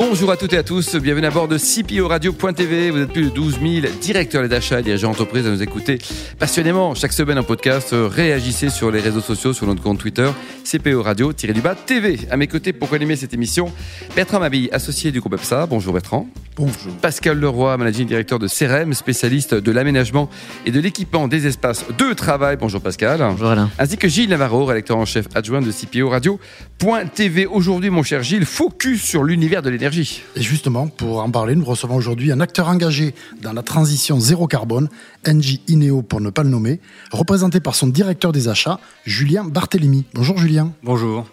Bonjour 0.00 0.30
à 0.30 0.36
toutes 0.36 0.52
et 0.52 0.58
à 0.58 0.62
tous, 0.62 0.94
bienvenue 0.94 1.26
à 1.26 1.32
bord 1.32 1.48
de 1.48 1.58
CPO 1.58 2.06
Radio.tv. 2.06 2.92
Vous 2.92 3.00
êtes 3.00 3.12
plus 3.12 3.24
de 3.24 3.30
12 3.30 3.58
000 3.60 3.92
directeurs 4.00 4.48
d'achat 4.48 4.78
et 4.78 4.82
dirigeants 4.84 5.08
d'entreprise 5.08 5.44
à 5.44 5.50
nous 5.50 5.60
écouter 5.60 5.98
passionnément 6.38 6.94
chaque 6.94 7.12
semaine 7.12 7.36
en 7.36 7.42
podcast. 7.42 7.88
Réagissez 7.92 8.70
sur 8.70 8.92
les 8.92 9.00
réseaux 9.00 9.20
sociaux, 9.20 9.52
sur 9.52 9.66
notre 9.66 9.82
compte 9.82 9.98
Twitter, 9.98 10.30
CPO 10.62 11.02
Radio-du-bas 11.02 11.74
TV. 11.74 12.20
À 12.30 12.36
mes 12.36 12.46
côtés 12.46 12.72
pour 12.72 12.94
animer 12.94 13.16
cette 13.16 13.34
émission, 13.34 13.72
Bertrand 14.14 14.38
Mabille, 14.38 14.68
associé 14.70 15.10
du 15.10 15.18
groupe 15.18 15.34
EPSA. 15.34 15.66
Bonjour 15.66 15.92
Bertrand. 15.92 16.28
Bonjour. 16.54 16.92
Pascal 17.00 17.38
Leroy, 17.38 17.76
managing 17.76 18.06
directeur 18.06 18.38
de 18.38 18.48
CRM, 18.48 18.92
spécialiste 18.94 19.54
de 19.54 19.72
l'aménagement 19.72 20.28
et 20.64 20.70
de 20.70 20.80
l'équipement 20.80 21.26
des 21.28 21.46
espaces 21.48 21.84
de 21.96 22.12
travail. 22.14 22.56
Bonjour 22.56 22.80
Pascal. 22.80 23.18
Bonjour 23.18 23.48
Alain. 23.48 23.70
Ainsi 23.78 23.96
que 23.96 24.08
Gilles 24.08 24.28
Navarro, 24.28 24.64
rédacteur 24.64 24.96
en 24.96 25.04
chef 25.04 25.26
adjoint 25.34 25.60
de 25.60 25.70
CPO 25.70 26.08
Radio.tv. 26.08 27.46
Aujourd'hui, 27.46 27.90
mon 27.90 28.04
cher 28.04 28.22
Gilles, 28.22 28.44
focus 28.44 29.02
sur 29.02 29.24
l'univers 29.24 29.62
de 29.62 29.70
l'énergie. 29.70 29.87
Et 30.36 30.42
justement, 30.42 30.88
pour 30.88 31.20
en 31.22 31.30
parler, 31.30 31.54
nous 31.54 31.64
recevons 31.64 31.96
aujourd'hui 31.96 32.30
un 32.30 32.40
acteur 32.40 32.68
engagé 32.68 33.14
dans 33.40 33.52
la 33.52 33.62
transition 33.62 34.20
zéro 34.20 34.46
carbone, 34.46 34.88
NG 35.26 35.60
Ineo 35.66 36.02
pour 36.02 36.20
ne 36.20 36.30
pas 36.30 36.42
le 36.42 36.50
nommer, 36.50 36.80
représenté 37.10 37.60
par 37.60 37.74
son 37.74 37.86
directeur 37.86 38.32
des 38.32 38.48
achats, 38.48 38.80
Julien 39.04 39.44
Barthélémy. 39.44 40.04
Bonjour 40.12 40.36
Julien. 40.36 40.72
Bonjour. 40.82 41.26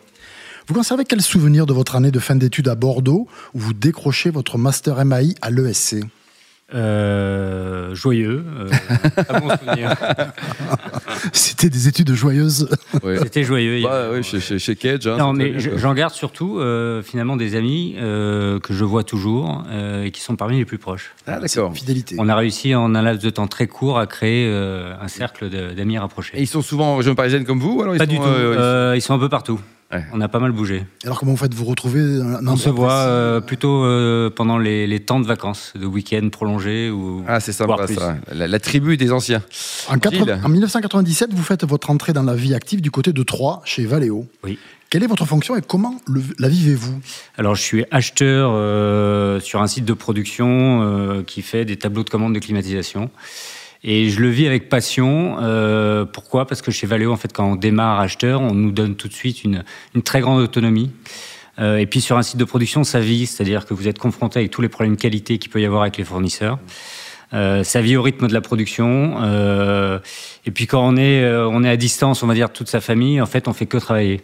Vous 0.67 0.73
conservez 0.73 1.03
quel 1.03 1.21
souvenir 1.21 1.65
de 1.65 1.73
votre 1.73 1.95
année 1.95 2.11
de 2.11 2.19
fin 2.19 2.35
d'études 2.35 2.69
à 2.69 2.75
Bordeaux 2.75 3.27
où 3.53 3.59
vous 3.59 3.73
décrochez 3.73 4.29
votre 4.29 4.57
master 4.57 5.03
MAI 5.03 5.35
à 5.41 5.51
l'ESC 5.51 5.97
euh, 6.75 7.95
joyeux, 7.95 8.43
euh, 8.59 8.69
souvenir. 9.57 9.93
C'était 11.33 11.69
des 11.69 11.87
études 11.87 12.13
joyeuses. 12.13 12.69
Ouais. 13.03 13.17
C'était 13.19 13.43
joyeux. 13.43 13.81
Bah, 13.83 14.07
oui, 14.13 14.23
chez, 14.23 14.39
chez, 14.39 14.59
chez 14.59 14.75
Cage. 14.75 15.07
Hein, 15.07 15.17
non, 15.17 15.33
mais 15.33 15.53
j'en 15.57 15.93
garde 15.93 16.13
surtout 16.13 16.59
euh, 16.59 17.01
finalement 17.01 17.37
des 17.37 17.55
amis 17.55 17.95
euh, 17.97 18.59
que 18.59 18.73
je 18.73 18.83
vois 18.83 19.03
toujours 19.03 19.63
euh, 19.71 20.03
et 20.03 20.11
qui 20.11 20.21
sont 20.21 20.35
parmi 20.35 20.57
les 20.57 20.65
plus 20.65 20.77
proches. 20.77 21.13
Ah, 21.27 21.39
d'accord. 21.39 21.73
Fidélité. 21.73 22.15
On 22.19 22.29
a 22.29 22.35
réussi 22.35 22.75
en 22.75 22.93
un 22.95 23.01
laps 23.01 23.23
de 23.23 23.29
temps 23.29 23.47
très 23.47 23.67
court 23.67 23.97
à 23.97 24.05
créer 24.07 24.47
euh, 24.47 24.93
un 25.01 25.07
cercle 25.07 25.49
de- 25.49 25.73
d'amis 25.73 25.97
rapprochés. 25.97 26.37
Et 26.37 26.41
ils 26.41 26.47
sont 26.47 26.61
souvent 26.61 26.93
en 26.93 26.97
région 26.97 27.15
parisienne 27.15 27.45
comme 27.45 27.59
vous 27.59 27.81
alors 27.81 27.95
ils 27.95 27.99
Pas 27.99 28.05
sont, 28.05 28.11
du 28.11 28.17
tout. 28.17 28.23
euh, 28.23 28.55
Euh, 28.57 28.93
ils 28.95 29.01
sont 29.01 29.13
un 29.13 29.19
peu 29.19 29.29
partout. 29.29 29.59
Ouais. 29.95 30.03
On 30.13 30.21
a 30.21 30.27
pas 30.27 30.39
mal 30.39 30.51
bougé. 30.51 30.83
Alors 31.03 31.19
comment 31.19 31.31
vous 31.31 31.37
faites 31.37 31.53
vous 31.53 31.65
retrouver 31.65 32.19
On 32.47 32.55
se 32.57 32.69
voit 32.69 32.93
euh, 32.93 33.41
plutôt 33.41 33.83
euh, 33.83 34.29
pendant 34.29 34.57
les, 34.57 34.87
les 34.87 34.99
temps 34.99 35.19
de 35.19 35.25
vacances, 35.27 35.73
de 35.75 35.85
week-end 35.85 36.27
prolongés 36.31 36.89
ou 36.89 37.23
Ah, 37.27 37.39
c'est 37.39 37.51
sympa 37.51 37.87
ça. 37.87 38.17
La, 38.33 38.47
la 38.47 38.59
tribu 38.59 38.97
des 38.97 39.11
anciens. 39.11 39.41
en, 39.89 39.97
quatre- 39.97 40.13
Gilles. 40.15 40.39
en 40.43 40.49
1997, 40.49 41.33
vous 41.33 41.43
faites 41.43 41.63
votre 41.65 41.89
entrée 41.89 42.13
dans 42.13 42.23
la 42.23 42.35
vie 42.35 42.53
active 42.53 42.81
du 42.81 42.91
côté 42.91 43.13
de 43.13 43.23
Troyes, 43.23 43.61
chez 43.65 43.85
Valeo. 43.85 44.25
Oui. 44.43 44.57
Quelle 44.91 45.03
est 45.03 45.07
votre 45.07 45.25
fonction 45.25 45.55
et 45.55 45.61
comment 45.61 45.99
le- 46.07 46.21
la 46.39 46.47
vivez-vous? 46.47 46.99
Alors, 47.37 47.55
je 47.55 47.61
suis 47.61 47.85
acheteur 47.91 48.51
euh, 48.53 49.39
sur 49.39 49.61
un 49.61 49.67
site 49.67 49.83
de 49.85 49.93
production 49.93 50.81
euh, 50.83 51.23
qui 51.23 51.41
fait 51.41 51.65
des 51.65 51.75
tableaux 51.75 52.03
de 52.03 52.09
commande 52.09 52.33
de 52.35 52.39
climatisation. 52.39 53.09
Et 53.87 54.09
je 54.09 54.19
le 54.19 54.29
vis 54.29 54.47
avec 54.47 54.67
passion. 54.67 55.37
Euh, 55.41 56.05
pourquoi? 56.05 56.47
Parce 56.47 56.63
que 56.63 56.71
chez 56.71 56.87
Valeo, 56.87 57.11
en 57.11 57.17
fait, 57.17 57.31
quand 57.31 57.51
on 57.51 57.55
démarre 57.55 57.99
acheteur, 57.99 58.41
on 58.41 58.55
nous 58.55 58.71
donne 58.71 58.95
tout 58.95 59.07
de 59.07 59.13
suite 59.13 59.43
une, 59.43 59.63
une 59.93 60.01
très 60.01 60.21
grande 60.21 60.41
autonomie. 60.41 60.89
Euh, 61.59 61.77
et 61.77 61.85
puis 61.85 62.01
sur 62.01 62.17
un 62.17 62.23
site 62.23 62.37
de 62.37 62.45
production, 62.45 62.83
ça 62.83 62.99
vit, 62.99 63.27
c'est-à-dire 63.27 63.67
que 63.67 63.75
vous 63.75 63.87
êtes 63.87 63.99
confronté 63.99 64.39
avec 64.39 64.51
tous 64.51 64.61
les 64.61 64.69
problèmes 64.69 64.95
de 64.95 65.01
qualité 65.01 65.37
qu'il 65.37 65.51
peut 65.51 65.61
y 65.61 65.65
avoir 65.65 65.83
avec 65.83 65.97
les 65.97 66.03
fournisseurs. 66.03 66.57
Euh, 67.35 67.63
ça 67.63 67.81
vit 67.81 67.97
au 67.97 68.01
rythme 68.01 68.27
de 68.27 68.33
la 68.33 68.41
production. 68.41 69.17
Euh, 69.21 69.99
et 70.45 70.51
puis 70.51 70.67
quand 70.67 70.87
on 70.87 70.95
est, 70.95 71.21
euh, 71.23 71.47
on 71.47 71.63
est 71.63 71.69
à 71.69 71.75
distance, 71.77 72.23
on 72.23 72.27
va 72.27 72.33
dire 72.33 72.49
toute 72.51 72.69
sa 72.69 72.79
famille, 72.79 73.19
en 73.19 73.25
fait, 73.25 73.47
on 73.47 73.53
fait 73.53 73.65
que 73.65 73.77
travailler. 73.77 74.21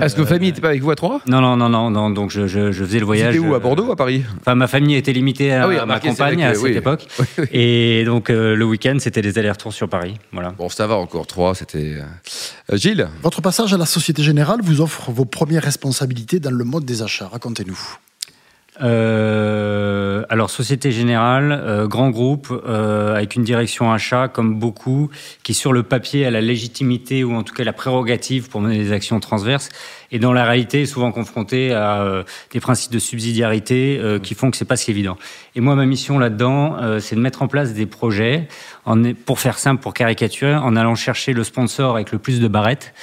Est-ce 0.00 0.16
que 0.16 0.24
famille 0.24 0.48
n'était 0.48 0.60
pas 0.60 0.68
avec 0.70 0.82
vous 0.82 0.90
à 0.90 0.96
Troyes? 0.96 1.20
Non, 1.28 1.40
non, 1.40 1.56
non, 1.56 1.68
non, 1.68 1.90
non. 1.90 2.10
Donc 2.10 2.30
je, 2.30 2.46
je, 2.46 2.72
je 2.72 2.84
faisais 2.84 2.98
le 2.98 3.04
Vous 3.04 3.06
voyage. 3.06 3.36
étiez 3.36 3.46
où 3.48 3.54
À 3.54 3.58
euh, 3.58 3.60
Bordeaux 3.60 3.84
ou 3.86 3.92
à 3.92 3.96
Paris? 3.96 4.24
Enfin, 4.40 4.54
ma 4.56 4.66
famille 4.66 4.96
était 4.96 5.12
limitée 5.12 5.52
à, 5.52 5.64
Ah 5.64 5.68
oui, 5.68 5.76
à 5.78 5.86
ma 5.86 6.00
compagne 6.00 6.42
à 6.42 6.54
cette 6.54 6.62
oui. 6.64 6.72
époque. 6.76 7.06
Oui, 7.20 7.26
oui. 7.38 7.44
Et 7.52 8.04
donc, 8.04 8.28
euh, 8.28 8.56
le 8.56 8.64
week-end, 8.64 8.96
c'était 8.98 9.22
des 9.22 9.38
allers-retours 9.38 9.72
sur 9.72 9.88
Paris. 9.88 10.16
Voilà. 10.32 10.50
Bon, 10.50 10.68
ça 10.68 10.86
va 10.86 10.96
encore. 10.96 11.26
Troyes, 11.26 11.54
c'était. 11.54 11.96
euh, 12.72 12.76
Gilles? 12.76 13.08
Votre 13.22 13.40
passage 13.40 13.72
à 13.72 13.76
la 13.76 13.86
Société 13.86 14.22
Générale 14.22 14.60
vous 14.62 14.80
offre 14.80 15.10
vos 15.12 15.24
premières 15.26 15.62
responsabilités 15.62 16.40
dans 16.40 16.50
le 16.50 16.64
mode 16.64 16.84
des 16.84 17.02
achats. 17.02 17.28
Racontez-nous. 17.30 17.78
Euh, 18.80 20.24
alors, 20.30 20.48
Société 20.48 20.92
Générale, 20.92 21.52
euh, 21.52 21.86
grand 21.86 22.08
groupe, 22.10 22.48
euh, 22.50 23.14
avec 23.14 23.36
une 23.36 23.44
direction 23.44 23.92
achat, 23.92 24.28
comme 24.28 24.58
beaucoup, 24.58 25.10
qui 25.42 25.52
sur 25.52 25.72
le 25.74 25.82
papier 25.82 26.24
a 26.24 26.30
la 26.30 26.40
légitimité 26.40 27.22
ou 27.22 27.34
en 27.34 27.42
tout 27.42 27.52
cas 27.52 27.64
la 27.64 27.74
prérogative 27.74 28.48
pour 28.48 28.62
mener 28.62 28.78
des 28.78 28.92
actions 28.92 29.20
transverses, 29.20 29.68
et 30.10 30.18
dans 30.18 30.32
la 30.32 30.44
réalité 30.44 30.86
souvent 30.86 31.12
confronté 31.12 31.72
à 31.72 32.02
euh, 32.02 32.22
des 32.50 32.60
principes 32.60 32.92
de 32.92 32.98
subsidiarité 32.98 33.98
euh, 34.00 34.18
qui 34.18 34.34
font 34.34 34.50
que 34.50 34.56
c'est 34.56 34.64
pas 34.64 34.76
si 34.76 34.90
évident. 34.90 35.18
Et 35.54 35.60
moi, 35.60 35.74
ma 35.74 35.84
mission 35.84 36.18
là-dedans, 36.18 36.76
euh, 36.80 36.98
c'est 36.98 37.16
de 37.16 37.20
mettre 37.20 37.42
en 37.42 37.48
place 37.48 37.74
des 37.74 37.86
projets, 37.86 38.48
en, 38.84 39.12
pour 39.14 39.38
faire 39.40 39.58
simple, 39.58 39.80
pour 39.82 39.94
caricaturer, 39.94 40.54
en 40.54 40.74
allant 40.76 40.94
chercher 40.94 41.32
le 41.32 41.44
sponsor 41.44 41.94
avec 41.94 42.10
le 42.12 42.18
plus 42.18 42.40
de 42.40 42.48
barrettes, 42.48 42.94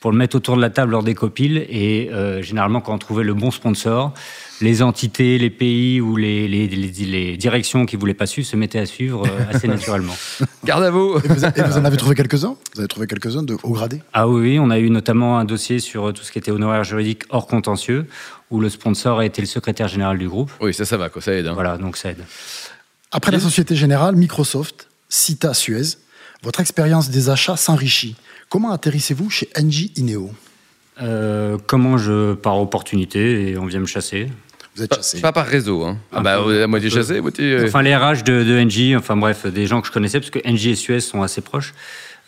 pour 0.00 0.10
le 0.12 0.16
mettre 0.16 0.36
autour 0.36 0.56
de 0.56 0.60
la 0.62 0.70
table 0.70 0.92
lors 0.92 1.02
des 1.02 1.14
copiles, 1.14 1.58
et 1.68 2.08
euh, 2.12 2.40
généralement 2.42 2.80
quand 2.80 2.94
on 2.94 2.98
trouvait 2.98 3.24
le 3.24 3.34
bon 3.34 3.50
sponsor, 3.50 4.12
les 4.62 4.82
entités, 4.82 5.36
les 5.36 5.50
pays 5.50 6.00
ou 6.00 6.16
les, 6.16 6.48
les, 6.48 6.66
les, 6.68 6.88
les 6.88 7.36
directions 7.36 7.84
qui 7.84 7.96
voulaient 7.96 8.14
pas 8.14 8.24
suivre 8.26 8.48
se 8.48 8.56
mettaient 8.56 8.78
à 8.78 8.86
suivre 8.86 9.24
euh, 9.26 9.52
assez 9.54 9.68
naturellement. 9.76 10.16
Garde 10.64 10.84
à 10.84 10.90
vous 10.90 11.18
Et 11.22 11.28
vous, 11.28 11.44
et 11.44 11.62
vous 11.62 11.76
en 11.78 11.84
avez 11.84 11.96
trouvé 11.98 12.14
quelques-uns? 12.14 12.56
Vous 12.74 12.80
avez 12.80 12.88
trouvé 12.88 13.06
quelques-uns 13.06 13.42
de 13.42 13.56
haut 13.62 13.72
gradé 13.72 14.00
Ah 14.14 14.26
oui, 14.28 14.40
oui, 14.52 14.58
on 14.58 14.70
a 14.70 14.78
eu 14.78 14.88
notamment 14.88 15.38
un 15.38 15.44
dossier 15.44 15.78
sur 15.80 16.12
tout 16.14 16.22
ce 16.22 16.32
qui 16.32 16.38
était 16.38 16.50
honoraire 16.52 16.84
juridique 16.84 17.24
hors 17.28 17.46
contentieux, 17.46 18.06
où 18.50 18.60
le 18.60 18.70
sponsor 18.70 19.18
a 19.18 19.26
été 19.26 19.42
le 19.42 19.46
secrétaire 19.46 19.88
général 19.88 20.16
du 20.16 20.28
groupe. 20.28 20.50
Oui, 20.62 20.72
ça, 20.72 20.86
ça 20.86 20.96
va, 20.96 21.10
quoi. 21.10 21.20
Ça 21.20 21.32
aide. 21.34 21.46
hein. 21.48 21.52
Voilà, 21.52 21.76
donc 21.76 21.98
ça 21.98 22.10
aide. 22.12 22.24
Après 23.12 23.32
la 23.32 23.40
Société 23.40 23.74
Générale, 23.76 24.16
Microsoft, 24.16 24.88
Cita, 25.16 25.54
Suez, 25.54 25.96
votre 26.42 26.60
expérience 26.60 27.08
des 27.08 27.30
achats 27.30 27.56
s'enrichit. 27.56 28.16
Comment 28.50 28.70
atterrissez-vous 28.70 29.30
chez 29.30 29.48
NG 29.58 29.90
Ineo? 29.96 30.30
Euh, 31.00 31.56
comment 31.66 31.96
je 31.96 32.34
pars 32.34 32.60
opportunité 32.60 33.48
et 33.48 33.58
on 33.58 33.64
vient 33.64 33.80
me 33.80 33.86
chasser? 33.86 34.28
Vous 34.76 34.82
êtes 34.82 34.90
Pas, 34.90 34.96
chassé. 34.96 35.20
pas 35.20 35.32
par 35.32 35.46
réseau. 35.46 35.84
Hein. 35.84 35.96
Ah, 36.12 36.18
Un 36.18 36.22
bah, 36.22 36.40
peu. 36.44 36.62
à 36.62 36.66
moitié 36.66 36.90
chassé, 36.90 37.18
à 37.18 37.22
moitié. 37.22 37.52
euh, 37.52 37.64
Enfin, 37.66 37.82
les 37.82 37.94
RH 37.96 38.22
de, 38.24 38.42
de 38.44 38.60
NJ, 38.64 38.94
enfin 38.96 39.16
bref, 39.16 39.46
des 39.46 39.66
gens 39.66 39.80
que 39.80 39.86
je 39.88 39.92
connaissais, 39.92 40.20
parce 40.20 40.30
que 40.30 40.38
NJ 40.48 40.66
et 40.68 40.74
Suez 40.74 41.00
sont 41.00 41.22
assez 41.22 41.40
proches. 41.40 41.74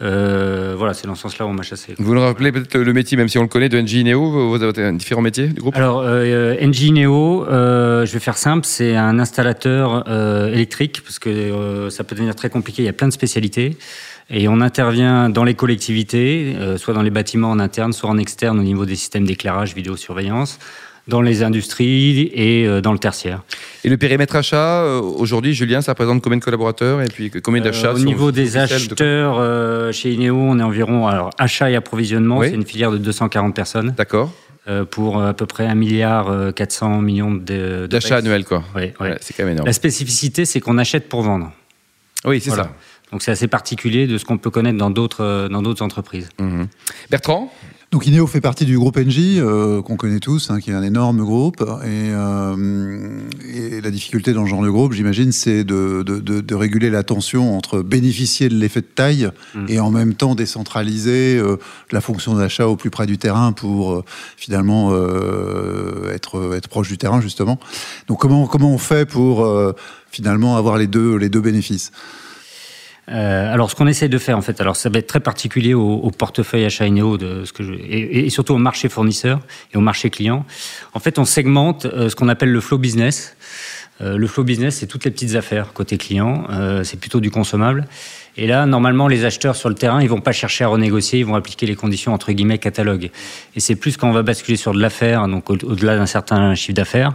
Euh, 0.01 0.75
voilà, 0.79 0.95
c'est 0.95 1.09
dans 1.09 1.17
ce 1.17 1.23
sens-là 1.23 1.45
où 1.45 1.49
on 1.49 1.53
m'a 1.55 1.65
chassé. 1.65 1.95
Vous 1.99 2.15
nous 2.15 2.21
rappelez 2.21 2.53
peut-être 2.53 2.79
le 2.79 2.93
métier, 2.93 3.17
même 3.17 3.29
si 3.29 3.37
on 3.37 3.43
le 3.43 3.49
connaît, 3.49 3.69
de 3.69 3.81
NG 3.81 4.05
Neo, 4.05 4.55
avez 4.55 4.93
différents 4.93 5.23
métiers 5.23 5.49
du 5.49 5.61
groupe? 5.61 5.75
Alors, 5.77 6.03
euh, 6.05 6.55
NG 6.61 6.93
Neo, 6.93 7.45
euh, 7.49 8.07
je 8.07 8.13
vais 8.13 8.21
faire 8.21 8.39
simple, 8.39 8.65
c'est 8.65 8.95
un 8.95 9.19
installateur 9.19 10.05
euh, 10.07 10.53
électrique, 10.53 11.03
parce 11.03 11.19
que 11.19 11.29
euh, 11.29 11.91
ça 11.91 12.05
peut 12.05 12.15
devenir 12.15 12.37
très 12.37 12.49
compliqué, 12.49 12.83
il 12.83 12.87
y 12.87 12.89
a 12.89 12.93
plein 12.93 13.09
de 13.09 13.13
spécialités. 13.13 13.77
Et 14.31 14.47
on 14.47 14.61
intervient 14.61 15.31
dans 15.31 15.43
les 15.43 15.55
collectivités, 15.55 16.55
euh, 16.59 16.77
soit 16.77 16.95
dans 16.95 17.03
les 17.03 17.11
bâtiments 17.11 17.51
en 17.51 17.59
interne, 17.59 17.93
soit 17.93 18.11
en 18.11 18.19
externe 18.19 18.61
au 18.61 18.63
niveau 18.63 18.85
des 18.87 18.95
systèmes 18.95 19.25
d'éclairage, 19.27 19.75
vidéosurveillance, 19.75 20.59
dans 21.09 21.21
les 21.23 21.43
industries 21.43 22.31
et 22.35 22.67
euh, 22.67 22.81
dans 22.81 22.93
le 22.93 22.99
tertiaire. 22.99 23.43
Et 23.83 23.89
le 23.89 23.97
périmètre 23.97 24.37
achat, 24.37 24.83
euh, 24.83 25.01
aujourd'hui, 25.01 25.55
Julien, 25.55 25.81
ça 25.81 25.93
représente 25.93 26.23
combien 26.23 26.39
de 26.39 26.45
collaborateurs 26.45 27.01
et 27.01 27.07
puis 27.07 27.31
combien 27.43 27.63
d'achats 27.63 27.89
Euh, 27.89 27.95
Au 27.95 27.97
sur- 27.97 28.07
niveau 28.07 28.31
des 28.31 28.51
de- 28.51 28.59
acheteurs, 28.59 29.37
euh, 29.39 29.91
chez 29.91 30.13
Ineo, 30.13 30.37
on 30.37 30.59
est 30.59 30.63
environ, 30.63 31.07
alors 31.09 31.31
achat 31.39 31.71
et 31.71 31.77
approvisionnement, 31.77 32.39
Oui. 32.39 32.49
c'est 32.51 32.55
une 32.55 32.67
filière 32.67 32.91
de 32.93 32.99
240 32.99 33.55
personnes 33.55 33.95
D'accord. 33.97 34.33
euh, 34.69 34.85
pour 34.85 35.23
à 35.23 35.33
peu 35.33 35.47
près 35.47 35.67
1 35.67 35.75
milliard 35.75 36.29
euh, 36.29 36.53
400 36.53 37.01
millions 37.01 37.33
de, 37.33 37.39
de 37.83 37.87
D'achats 37.87 38.17
annuels, 38.19 38.45
quoi. 38.45 38.63
Ouais, 38.75 38.95
ouais. 39.01 39.09
Ouais, 39.11 39.17
c'est 39.23 39.35
quand 39.35 39.45
même 39.45 39.53
énorme. 39.55 39.67
La 39.67 39.73
spécificité, 39.73 40.45
c'est 40.45 40.61
qu'on 40.61 40.77
achète 40.79 41.09
pour 41.09 41.23
vendre. 41.23 41.51
Oui, 42.27 42.41
c'est 42.41 42.51
Voilà. 42.51 42.71
Donc 43.11 43.23
c'est 43.23 43.31
assez 43.31 43.49
particulier 43.49 44.07
de 44.07 44.19
ce 44.19 44.27
qu'on 44.27 44.37
peut 44.37 44.51
connaître 44.51 44.77
dans 44.77 44.91
d'autres 44.91 45.49
dans 45.51 45.63
d'autres 45.63 45.83
entreprises. 45.83 46.29
ça. 46.39 46.45
Mhm. 46.45 46.69
Bertrand? 47.11 47.51
Donc 47.91 48.07
Ineo 48.07 48.27
fait 48.27 48.43
partie 48.43 48.67
du 48.67 48.77
groupe 48.79 48.99
NJ, 48.99 49.39
euh, 49.39 49.81
qu'on 49.81 49.97
connaît 49.97 50.21
tous, 50.21 50.51
hein, 50.51 50.61
qui 50.61 50.71
est 50.71 50.75
un 50.75 50.83
énorme 50.83 51.25
groupe. 51.25 51.63
Et, 51.85 52.11
euh, 52.11 53.23
et 53.51 53.81
la 53.81 53.91
difficulté 53.91 54.35
dans 54.35 54.45
ce 54.45 54.51
genre 54.51 54.63
de 54.63 54.69
groupe, 54.69 54.93
j'imagine, 54.93 55.33
c'est 55.33 55.65
de, 55.65 56.03
de, 56.05 56.21
de, 56.21 56.43
de 56.43 56.55
réguler 56.55 56.91
la 56.91 57.03
tension 57.03 57.57
entre 57.57 57.81
bénéficier 57.81 58.51
de 58.51 58.55
l'effet 58.57 58.83
de 58.83 58.87
taille 58.95 59.31
Mm. 59.55 59.65
et 59.69 59.81
en 59.81 59.91
même 59.91 60.13
temps 60.13 60.35
décentraliser 60.35 61.39
euh, 61.39 61.57
la 61.91 62.03
fonction 62.03 62.35
d'achat 62.35 62.69
au 62.69 62.77
plus 62.77 62.91
près 62.91 63.07
du 63.07 63.17
terrain 63.17 63.53
pour 63.53 63.95
euh, 63.95 64.05
finalement 64.37 64.91
euh, 64.93 66.13
être, 66.13 66.55
être 66.55 66.69
proche 66.69 66.89
du 66.89 66.99
terrain, 66.99 67.23
justement. 67.23 67.59
Donc 68.07 68.21
comment, 68.21 68.47
comment 68.47 68.71
on 68.71 68.79
fait 68.79 69.09
pour 69.09 69.47
euh, 69.47 69.73
finalement 70.11 70.59
avoir 70.59 70.77
les 70.77 70.89
deux, 70.89 71.17
les 71.17 71.31
deux 71.31 71.41
bénéfices? 71.41 71.91
Euh, 73.11 73.53
alors, 73.53 73.71
ce 73.71 73.75
qu'on 73.75 73.87
essaie 73.87 74.09
de 74.09 74.19
faire, 74.19 74.37
en 74.37 74.43
fait, 74.43 74.61
alors 74.61 74.77
ça 74.77 74.89
va 74.89 74.99
être 74.99 75.07
très 75.07 75.21
particulier 75.21 75.75
au, 75.75 75.95
au 75.95 76.11
portefeuille 76.11 76.65
achat 76.65 76.89
de 76.89 77.45
ce 77.45 77.53
que 77.53 77.63
je, 77.63 77.73
et, 77.73 78.27
et 78.27 78.31
surtout 78.31 78.55
au 78.55 78.59
marché 78.59 78.89
fournisseur 78.89 79.41
et 79.73 79.77
au 79.77 79.81
marché 79.81 80.11
client. 80.11 80.45
En 80.95 81.01
fait, 81.01 81.19
on 81.19 81.25
segmente 81.25 81.87
euh, 81.87 82.09
ce 82.09 82.17
qu'on 82.17 82.29
appelle 82.29 82.53
le 82.53 82.61
flow 82.61 82.79
business. 82.79 83.37
le 84.01 84.27
flow 84.29 84.45
business, 84.45 84.77
c'est 84.77 84.87
toutes 84.87 85.05
les 85.05 85.11
petites 85.11 85.35
affaires 85.35 85.73
côté 85.73 85.99
client, 85.99 86.47
c'est 86.85 87.01
plutôt 87.01 87.19
du 87.19 87.33
consommable. 87.33 87.89
Et 88.37 88.47
là, 88.47 88.65
normalement, 88.67 89.09
les 89.09 89.25
acheteurs 89.25 89.57
sur 89.57 89.69
le 89.69 89.75
terrain, 89.75 90.01
ils 90.01 90.09
vont 90.09 90.21
pas 90.21 90.31
chercher 90.31 90.63
à 90.63 90.69
renégocier, 90.69 91.19
ils 91.19 91.27
vont 91.27 91.35
appliquer 91.35 91.67
les 91.67 91.75
conditions 91.75 92.15
entre 92.15 92.31
guillemets 92.31 92.59
catalogue. 92.59 93.11
Et 93.57 93.61
c'est 93.61 93.75
plus 93.75 93.97
quand 93.97 94.09
on 94.09 94.13
va 94.13 94.23
basculer 94.23 94.57
sur 94.57 94.73
de 94.73 94.81
l'affaire, 94.81 95.27
donc 95.27 95.51
au-delà 95.51 95.97
d'un 95.97 96.07
certain 96.07 96.55
chiffre 96.55 96.75
d'affaires, 96.75 97.15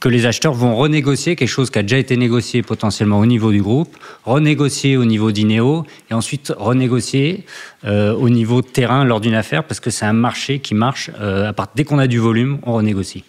que 0.00 0.08
les 0.08 0.26
acheteurs 0.26 0.52
vont 0.52 0.76
renégocier 0.76 1.34
quelque 1.34 1.48
chose 1.48 1.70
qui 1.70 1.78
a 1.78 1.82
déjà 1.82 1.98
été 1.98 2.16
négocié 2.16 2.62
potentiellement 2.62 3.18
au 3.18 3.26
niveau 3.26 3.50
du 3.50 3.62
groupe, 3.62 3.96
renégocier 4.24 4.96
au 4.96 5.04
niveau 5.04 5.32
d'Ineo 5.32 5.84
et 6.10 6.14
ensuite 6.14 6.52
renégocier 6.56 7.44
euh, 7.84 8.12
au 8.14 8.28
niveau 8.28 8.62
de 8.62 8.66
terrain 8.66 9.04
lors 9.04 9.20
d'une 9.20 9.34
affaire 9.34 9.64
parce 9.64 9.80
que 9.80 9.90
c'est 9.90 10.04
un 10.04 10.12
marché 10.12 10.60
qui 10.60 10.74
marche. 10.74 11.10
Euh, 11.20 11.48
à 11.48 11.52
part, 11.52 11.68
dès 11.74 11.84
qu'on 11.84 11.98
a 11.98 12.06
du 12.06 12.18
volume, 12.18 12.58
on 12.62 12.74
renégocie. 12.74 13.24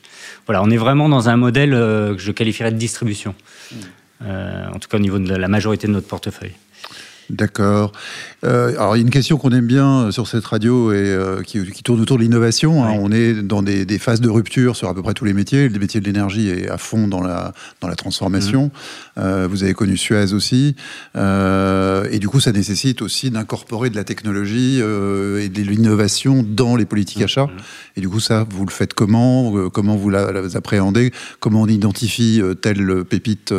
Voilà, 0.46 0.62
on 0.64 0.70
est 0.70 0.78
vraiment 0.78 1.10
dans 1.10 1.30
un 1.30 1.38
modèle 1.38 1.74
euh, 1.74 2.14
que 2.14 2.22
je 2.22 2.32
qualifierais 2.32 2.72
de 2.72 2.78
distribution. 2.78 3.34
Mmh. 3.72 3.76
en 4.74 4.80
tout 4.80 4.90
cas 4.90 4.98
au 4.98 5.00
niveau 5.00 5.20
de 5.20 5.34
la 5.34 5.48
majorité 5.48 5.88
de 5.88 5.94
notre 5.94 6.08
portefeuille. 6.08 6.54
D'accord. 7.30 7.92
Euh, 8.44 8.72
alors, 8.72 8.96
il 8.96 9.00
y 9.00 9.04
a 9.04 9.06
une 9.06 9.12
question 9.12 9.38
qu'on 9.38 9.52
aime 9.52 9.68
bien 9.68 10.06
euh, 10.06 10.12
sur 10.12 10.28
cette 10.28 10.46
radio 10.46 10.92
et 10.92 10.96
euh, 10.98 11.42
qui, 11.44 11.84
tourne 11.84 12.02
autour 12.02 12.18
de 12.18 12.24
l'innovation. 12.24 12.84
Hein. 12.84 12.94
On 13.00 13.12
est 13.12 13.34
dans 13.34 13.62
des, 13.62 14.00
phases 14.00 14.22
de 14.22 14.30
rupture 14.30 14.76
sur 14.76 14.90
à 14.90 14.96
peu 14.96 15.02
près 15.02 15.14
tous 15.14 15.26
les 15.26 15.34
métiers. 15.34 15.70
Le 15.70 15.80
métier 15.80 16.00
de 16.00 16.06
l'énergie 16.06 16.50
est 16.50 16.70
à 16.70 16.78
fond 16.78 17.08
dans 17.08 17.22
la, 17.22 17.54
dans 17.82 17.88
la 17.88 17.96
transformation. 17.96 18.72
Mmh. 19.18 19.46
vous 19.46 19.64
avez 19.64 19.74
connu 19.74 19.98
Suez 19.98 20.34
aussi. 20.34 20.76
et 21.16 22.20
du 22.20 22.30
coup, 22.30 22.40
ça 22.40 22.52
nécessite 22.52 23.02
aussi 23.02 23.30
d'incorporer 23.30 23.90
de 23.90 23.96
la 23.96 24.04
technologie 24.04 24.78
et 24.78 25.50
de 25.50 25.62
l'innovation 25.62 26.44
dans 26.48 26.76
les 26.76 26.86
politiques 26.86 27.20
mmh. 27.20 27.24
achats. 27.24 27.46
Mmh. 27.46 27.98
Et 27.98 28.02
du 28.02 28.10
coup, 28.10 28.20
ça, 28.20 28.46
vous 28.50 28.66
le 28.66 28.72
faites 28.72 28.94
comment? 28.94 29.70
Comment 29.70 29.96
vous 29.96 30.10
l'appréhendez 30.10 31.12
Comment 31.40 31.64
on 31.64 31.68
identifie 31.68 32.42
telle 32.62 33.04
pépite, 33.04 33.54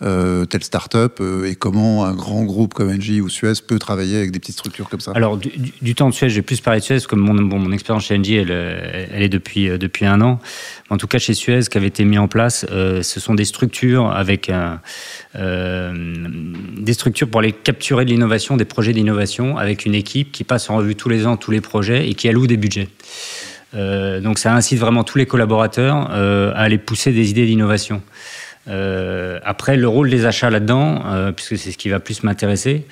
telle 0.00 0.64
start-up 0.64 1.20
Et 1.44 1.56
comment 1.56 2.04
un 2.04 2.14
grand 2.14 2.44
groupe 2.44 2.74
comme 2.74 2.90
Ou 3.20 3.28
Suez 3.28 3.54
peut 3.66 3.78
travailler 3.78 4.18
avec 4.18 4.30
des 4.30 4.38
petites 4.38 4.54
structures 4.54 4.88
comme 4.88 5.00
ça 5.00 5.12
Alors, 5.14 5.38
du, 5.38 5.94
temps 5.94 6.08
de 6.08 6.14
Suez, 6.14 6.28
j'ai 6.28 6.42
plus 6.42 6.60
parlé 6.60 6.80
de 6.80 6.84
Suez, 6.84 7.00
comme 7.08 7.20
mon, 7.20 7.34
mon 7.34 7.72
expérience 7.72 8.04
chez 8.04 8.16
Engie, 8.16 8.36
elle, 8.36 8.50
elle, 8.50 9.22
est 9.22 9.28
depuis, 9.28 9.68
euh, 9.68 9.78
depuis 9.78 10.06
un 10.06 10.20
an. 10.20 10.38
En 10.90 10.96
tout 10.96 11.06
cas, 11.06 11.18
chez 11.18 11.34
Suez, 11.34 11.62
qui 11.70 11.78
avait 11.78 11.88
été 11.88 12.04
mis 12.04 12.18
en 12.18 12.28
place, 12.28 12.66
euh, 12.70 13.02
ce 13.02 13.18
sont 13.18 13.34
des 13.34 13.44
structures 13.44 14.10
avec 14.10 14.50
euh, 15.36 15.92
des 16.76 16.92
structures 16.92 17.28
pour 17.28 17.40
aller 17.40 17.52
capturer 17.52 18.04
de 18.04 18.10
l'innovation, 18.10 18.56
des 18.56 18.64
projets 18.64 18.92
d'innovation, 18.92 19.56
avec 19.56 19.84
une 19.86 19.94
équipe 19.94 20.30
qui 20.30 20.44
passe 20.44 20.70
en 20.70 20.76
revue 20.76 20.94
tous 20.94 21.08
les 21.08 21.26
ans 21.26 21.36
tous 21.36 21.50
les 21.50 21.60
projets 21.60 22.08
et 22.08 22.14
qui 22.14 22.28
alloue 22.28 22.46
des 22.46 22.56
budgets. 22.56 22.88
donc, 23.72 24.38
ça 24.38 24.54
incite 24.54 24.78
vraiment 24.78 25.04
tous 25.04 25.18
les 25.18 25.26
collaborateurs 25.26 26.10
à 26.10 26.60
aller 26.60 26.78
pousser 26.78 27.12
des 27.12 27.30
idées 27.30 27.46
d'innovation. 27.46 28.02
Euh, 28.68 29.38
après, 29.44 29.76
le 29.76 29.88
rôle 29.88 30.10
des 30.10 30.26
achats 30.26 30.50
là-dedans, 30.50 31.02
euh, 31.06 31.32
puisque 31.32 31.56
c'est 31.56 31.72
ce 31.72 31.78
qui 31.78 31.88
va 31.88 32.00
plus 32.00 32.22
m'intéresser, 32.22 32.86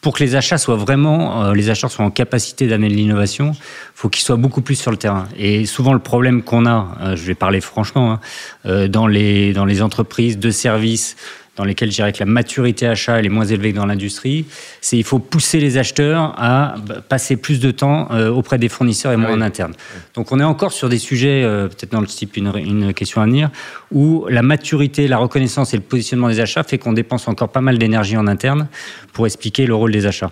pour 0.00 0.14
que 0.14 0.24
les 0.24 0.34
achats 0.34 0.58
soient 0.58 0.76
vraiment, 0.76 1.44
euh, 1.44 1.54
les 1.54 1.70
acheteurs 1.70 1.92
soient 1.92 2.04
en 2.04 2.10
capacité 2.10 2.66
d'amener 2.66 2.88
de 2.88 2.94
l'innovation, 2.94 3.52
faut 3.94 4.08
qu'ils 4.08 4.24
soient 4.24 4.36
beaucoup 4.36 4.60
plus 4.60 4.74
sur 4.74 4.90
le 4.90 4.96
terrain. 4.96 5.28
Et 5.38 5.64
souvent, 5.64 5.92
le 5.92 6.00
problème 6.00 6.42
qu'on 6.42 6.66
a, 6.66 7.14
je 7.14 7.22
vais 7.22 7.36
parler 7.36 7.60
franchement, 7.60 8.18
hein, 8.64 8.88
dans 8.88 9.06
les 9.06 9.52
dans 9.52 9.64
les 9.64 9.80
entreprises 9.80 10.38
de 10.38 10.50
services 10.50 11.16
dans 11.56 11.64
lesquels 11.64 11.90
je 11.90 11.96
dirais 11.96 12.12
que 12.12 12.20
la 12.20 12.26
maturité 12.26 12.86
achat 12.86 13.20
est 13.20 13.28
moins 13.28 13.44
élevée 13.44 13.72
que 13.72 13.76
dans 13.76 13.86
l'industrie, 13.86 14.46
c'est 14.80 14.96
il 14.96 15.04
faut 15.04 15.18
pousser 15.18 15.60
les 15.60 15.76
acheteurs 15.76 16.34
à 16.38 16.76
bah, 16.78 16.96
passer 17.06 17.36
plus 17.36 17.60
de 17.60 17.70
temps 17.70 18.08
euh, 18.10 18.30
auprès 18.30 18.58
des 18.58 18.70
fournisseurs 18.70 19.12
et 19.12 19.16
moins 19.16 19.32
en 19.32 19.40
interne. 19.42 19.74
Donc 20.14 20.32
on 20.32 20.40
est 20.40 20.44
encore 20.44 20.72
sur 20.72 20.88
des 20.88 20.98
sujets, 20.98 21.42
euh, 21.44 21.68
peut-être 21.68 21.92
dans 21.92 22.00
le 22.00 22.06
type 22.06 22.36
une, 22.36 22.52
une, 22.56 22.94
question 22.94 23.20
à 23.20 23.26
venir, 23.26 23.50
où 23.90 24.26
la 24.30 24.42
maturité, 24.42 25.08
la 25.08 25.18
reconnaissance 25.18 25.74
et 25.74 25.76
le 25.76 25.82
positionnement 25.82 26.28
des 26.28 26.40
achats 26.40 26.62
fait 26.62 26.78
qu'on 26.78 26.94
dépense 26.94 27.28
encore 27.28 27.50
pas 27.50 27.60
mal 27.60 27.76
d'énergie 27.76 28.16
en 28.16 28.26
interne 28.26 28.68
pour 29.12 29.26
expliquer 29.26 29.66
le 29.66 29.74
rôle 29.74 29.92
des 29.92 30.06
achats. 30.06 30.30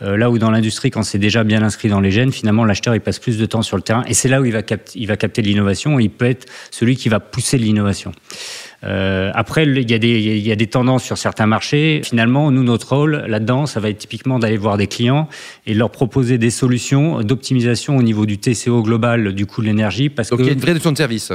Euh, 0.00 0.16
là 0.16 0.30
où 0.30 0.38
dans 0.38 0.50
l'industrie, 0.50 0.90
quand 0.90 1.02
c'est 1.02 1.18
déjà 1.18 1.44
bien 1.44 1.62
inscrit 1.62 1.88
dans 1.88 2.00
les 2.00 2.10
gènes, 2.10 2.30
finalement 2.30 2.64
l'acheteur 2.64 2.94
il 2.94 3.00
passe 3.00 3.18
plus 3.18 3.38
de 3.38 3.46
temps 3.46 3.62
sur 3.62 3.76
le 3.76 3.82
terrain 3.82 4.04
et 4.06 4.14
c'est 4.14 4.28
là 4.28 4.40
où 4.40 4.44
il 4.44 4.52
va, 4.52 4.62
capter, 4.62 4.98
il 4.98 5.06
va 5.06 5.16
capter 5.16 5.42
de 5.42 5.48
l'innovation. 5.48 5.98
Il 5.98 6.10
peut 6.10 6.26
être 6.26 6.46
celui 6.70 6.96
qui 6.96 7.08
va 7.08 7.20
pousser 7.20 7.58
l'innovation. 7.58 8.12
Euh, 8.84 9.30
après, 9.34 9.64
il 9.64 9.90
y, 9.90 9.94
a 9.94 9.98
des, 9.98 10.20
il 10.20 10.46
y, 10.46 10.52
a 10.52 10.56
des, 10.56 10.66
tendances 10.68 11.04
sur 11.04 11.18
certains 11.18 11.46
marchés. 11.46 12.00
Finalement, 12.04 12.50
nous, 12.50 12.62
notre 12.62 12.94
rôle 12.94 13.24
là-dedans, 13.26 13.66
ça 13.66 13.80
va 13.80 13.90
être 13.90 13.98
typiquement 13.98 14.38
d'aller 14.38 14.56
voir 14.56 14.76
des 14.76 14.86
clients 14.86 15.28
et 15.66 15.74
leur 15.74 15.90
proposer 15.90 16.38
des 16.38 16.50
solutions 16.50 17.22
d'optimisation 17.22 17.96
au 17.96 18.02
niveau 18.02 18.24
du 18.24 18.38
TCO 18.38 18.82
global 18.82 19.32
du 19.32 19.46
coût 19.46 19.62
de 19.62 19.66
l'énergie. 19.66 20.08
Parce 20.08 20.30
Donc 20.30 20.40
il 20.40 20.46
y 20.46 20.50
a 20.50 20.52
une 20.52 20.60
vraie 20.60 20.74
notion 20.74 20.92
de 20.92 20.96
service. 20.96 21.32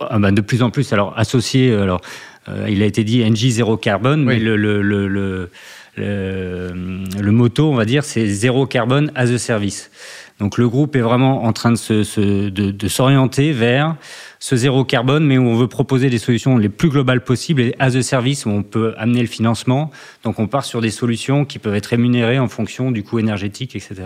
Ah 0.00 0.18
ben, 0.18 0.32
de 0.32 0.40
plus 0.40 0.62
en 0.62 0.70
plus, 0.70 0.92
alors 0.92 1.12
associé, 1.16 1.72
alors 1.72 2.00
euh, 2.48 2.66
il 2.68 2.82
a 2.82 2.86
été 2.86 3.04
dit 3.04 3.24
NG 3.24 3.50
zéro 3.50 3.76
carbone, 3.76 4.24
mais 4.24 4.38
le, 4.38 4.56
le, 4.56 4.82
le, 4.82 5.08
le 5.08 5.50
le, 5.96 7.30
motto, 7.30 7.70
on 7.70 7.74
va 7.74 7.84
dire, 7.84 8.04
c'est 8.04 8.26
zéro 8.26 8.66
carbone 8.66 9.10
as 9.14 9.30
a 9.30 9.38
service. 9.38 9.90
Donc 10.38 10.58
le 10.58 10.68
groupe 10.68 10.96
est 10.96 11.00
vraiment 11.00 11.44
en 11.44 11.52
train 11.52 11.70
de, 11.70 11.76
se, 11.76 12.48
de, 12.48 12.88
s'orienter 12.88 13.52
vers 13.52 13.96
ce 14.38 14.54
zéro 14.54 14.84
carbone, 14.84 15.24
mais 15.24 15.38
où 15.38 15.46
on 15.46 15.56
veut 15.56 15.66
proposer 15.66 16.10
des 16.10 16.18
solutions 16.18 16.58
les 16.58 16.68
plus 16.68 16.90
globales 16.90 17.24
possibles 17.24 17.62
et 17.62 17.74
as 17.78 17.96
a 17.96 18.02
service 18.02 18.44
où 18.44 18.50
on 18.50 18.62
peut 18.62 18.94
amener 18.98 19.22
le 19.22 19.28
financement. 19.28 19.90
Donc 20.24 20.38
on 20.38 20.46
part 20.46 20.64
sur 20.64 20.82
des 20.82 20.90
solutions 20.90 21.46
qui 21.46 21.58
peuvent 21.58 21.74
être 21.74 21.86
rémunérées 21.86 22.38
en 22.38 22.48
fonction 22.48 22.90
du 22.90 23.02
coût 23.02 23.18
énergétique, 23.18 23.74
etc. 23.76 24.04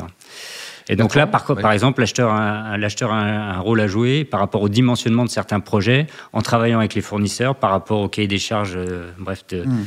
Et 0.88 0.97
donc 0.97 1.15
là, 1.15 1.27
par, 1.27 1.44
par 1.44 1.73
exemple, 1.73 2.00
l'acheteur 2.00 2.32
a, 2.32 2.77
l'acheteur 2.77 3.12
a 3.12 3.19
un, 3.19 3.59
rôle 3.59 3.81
à 3.81 3.87
jouer 3.87 4.25
par 4.25 4.41
rapport 4.41 4.62
au 4.62 4.69
dimensionnement 4.69 5.25
de 5.25 5.31
certains 5.31 5.61
projets, 5.61 6.06
en 6.32 6.43
travaillant 6.43 6.79
avec 6.79 6.94
les 6.94 7.00
fournisseurs, 7.00 7.55
par 7.55 7.71
rapport 7.71 8.00
au 8.00 8.09
cahier 8.09 8.27
des 8.27 8.38
charges, 8.38 8.75
euh, 8.77 9.11
bref. 9.19 9.44
De... 9.49 9.62
Hmm. 9.62 9.87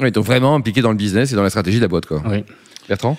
Oui, 0.00 0.12
donc 0.12 0.24
vraiment 0.24 0.54
impliqué 0.54 0.82
dans 0.82 0.90
le 0.90 0.96
business 0.96 1.32
et 1.32 1.36
dans 1.36 1.42
la 1.42 1.50
stratégie 1.50 1.78
de 1.78 1.82
la 1.82 1.88
boîte, 1.88 2.06
quoi. 2.06 2.22
Oui. 2.26 2.44
Bertrand? 2.88 3.18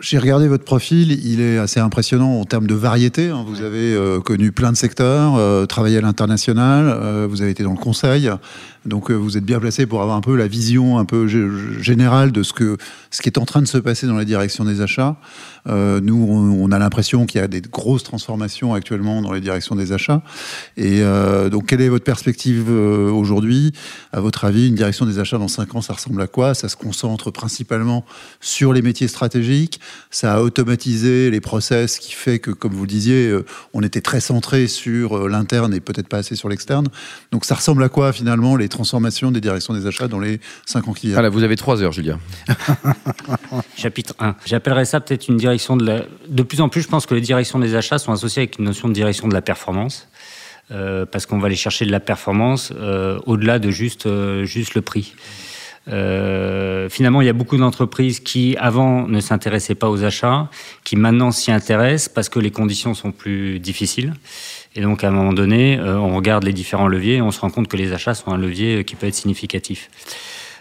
J'ai 0.00 0.18
regardé 0.18 0.48
votre 0.48 0.64
profil, 0.64 1.12
il 1.24 1.40
est 1.40 1.58
assez 1.58 1.80
impressionnant 1.80 2.40
en 2.40 2.44
termes 2.44 2.66
de 2.66 2.74
variété. 2.74 3.28
Hein. 3.28 3.44
Vous 3.46 3.62
avez 3.62 3.94
euh, 3.94 4.20
connu 4.20 4.52
plein 4.52 4.72
de 4.72 4.76
secteurs, 4.76 5.36
euh, 5.36 5.66
travaillé 5.66 5.98
à 5.98 6.00
l'international, 6.00 6.88
euh, 6.88 7.26
vous 7.28 7.42
avez 7.42 7.50
été 7.50 7.62
dans 7.62 7.72
le 7.72 7.78
conseil, 7.78 8.30
donc 8.88 9.10
vous 9.10 9.36
êtes 9.36 9.44
bien 9.44 9.60
placé 9.60 9.86
pour 9.86 10.02
avoir 10.02 10.16
un 10.16 10.20
peu 10.20 10.36
la 10.36 10.48
vision 10.48 10.98
un 10.98 11.04
peu 11.04 11.26
générale 11.26 12.32
de 12.32 12.42
ce, 12.42 12.52
que, 12.52 12.76
ce 13.10 13.22
qui 13.22 13.28
est 13.28 13.38
en 13.38 13.44
train 13.44 13.62
de 13.62 13.66
se 13.66 13.78
passer 13.78 14.06
dans 14.06 14.16
la 14.16 14.24
direction 14.24 14.64
des 14.64 14.80
achats. 14.80 15.16
Euh, 15.68 16.00
nous, 16.00 16.16
on, 16.16 16.70
a 16.72 16.78
l'impression 16.78 17.26
qu'il 17.26 17.40
y 17.40 17.44
a 17.44 17.48
des 17.48 17.60
grosses 17.60 18.02
transformations 18.02 18.74
actuellement 18.74 19.22
dans 19.22 19.32
les 19.32 19.40
directions 19.40 19.74
des 19.74 19.92
achats. 19.92 20.22
Et 20.76 21.02
euh, 21.02 21.48
donc, 21.48 21.66
quelle 21.66 21.80
est 21.80 21.88
votre 21.88 22.04
perspective 22.04 22.66
euh, 22.68 23.10
aujourd'hui? 23.10 23.72
À 24.12 24.20
votre 24.20 24.44
avis, 24.44 24.68
une 24.68 24.74
direction 24.74 25.06
des 25.06 25.18
achats 25.18 25.38
dans 25.38 25.48
5 25.48 25.74
ans, 25.74 25.82
ça 25.82 25.94
ressemble 25.94 26.20
à 26.22 26.26
quoi? 26.26 26.54
Ça 26.54 26.68
se 26.68 26.76
concentre 26.76 27.30
principalement 27.30 28.04
sur 28.40 28.72
les 28.72 28.82
métiers 28.82 29.08
stratégiques. 29.08 29.80
Ça 30.10 30.34
a 30.34 30.40
automatisé 30.40 31.30
les 31.30 31.40
process 31.40 31.98
qui 31.98 32.12
fait 32.12 32.38
que, 32.38 32.50
comme 32.50 32.72
vous 32.72 32.82
le 32.82 32.88
disiez, 32.88 33.36
on 33.74 33.82
était 33.82 34.00
très 34.00 34.20
centré 34.20 34.66
sur 34.66 35.28
l'interne 35.28 35.74
et 35.74 35.80
peut-être 35.80 36.08
pas 36.08 36.18
assez 36.18 36.36
sur 36.36 36.48
l'externe. 36.48 36.88
Donc, 37.32 37.44
ça 37.44 37.54
ressemble 37.54 37.82
à 37.82 37.88
quoi 37.88 38.12
finalement 38.12 38.56
les 38.56 38.68
transformations 38.78 39.32
des 39.32 39.40
directions 39.40 39.74
des 39.74 39.86
achats 39.88 40.06
dans 40.06 40.20
les 40.20 40.38
5 40.66 40.86
ans 40.86 40.92
qui 40.92 41.06
viennent 41.06 41.14
Voilà, 41.14 41.30
vous 41.30 41.42
avez 41.42 41.56
3 41.56 41.82
heures, 41.82 41.90
Julien. 41.90 42.20
Chapitre 43.76 44.14
1. 44.20 44.36
J'appellerais 44.46 44.84
ça 44.84 45.00
peut-être 45.00 45.26
une 45.26 45.36
direction 45.36 45.76
de 45.76 46.04
De 46.28 46.42
plus 46.44 46.60
en 46.60 46.68
plus, 46.68 46.82
je 46.82 46.88
pense 46.88 47.04
que 47.04 47.14
les 47.14 47.20
directions 47.20 47.58
des 47.58 47.74
achats 47.74 47.98
sont 47.98 48.12
associées 48.12 48.42
avec 48.42 48.58
une 48.58 48.66
notion 48.66 48.86
de 48.86 48.92
direction 48.92 49.26
de 49.26 49.34
la 49.34 49.42
performance. 49.42 50.06
Euh, 50.70 51.06
parce 51.06 51.24
qu'on 51.24 51.38
va 51.38 51.46
aller 51.46 51.56
chercher 51.56 51.86
de 51.86 51.90
la 51.90 51.98
performance 51.98 52.74
euh, 52.76 53.18
au-delà 53.24 53.58
de 53.58 53.70
juste, 53.70 54.04
euh, 54.04 54.44
juste 54.44 54.74
le 54.74 54.82
prix. 54.82 55.14
Finalement, 55.88 57.20
il 57.20 57.26
y 57.26 57.30
a 57.30 57.32
beaucoup 57.32 57.56
d'entreprises 57.56 58.20
qui, 58.20 58.56
avant, 58.58 59.06
ne 59.08 59.20
s'intéressaient 59.20 59.74
pas 59.74 59.88
aux 59.88 60.04
achats, 60.04 60.48
qui 60.84 60.96
maintenant 60.96 61.30
s'y 61.30 61.50
intéressent 61.50 62.08
parce 62.08 62.28
que 62.28 62.38
les 62.38 62.50
conditions 62.50 62.94
sont 62.94 63.12
plus 63.12 63.58
difficiles. 63.58 64.14
Et 64.74 64.80
donc, 64.80 65.02
à 65.02 65.08
un 65.08 65.12
moment 65.12 65.32
donné, 65.32 65.80
on 65.80 66.14
regarde 66.14 66.44
les 66.44 66.52
différents 66.52 66.88
leviers 66.88 67.16
et 67.16 67.22
on 67.22 67.30
se 67.30 67.40
rend 67.40 67.50
compte 67.50 67.68
que 67.68 67.76
les 67.76 67.92
achats 67.92 68.14
sont 68.14 68.30
un 68.30 68.38
levier 68.38 68.84
qui 68.84 68.94
peut 68.94 69.06
être 69.06 69.14
significatif. 69.14 69.90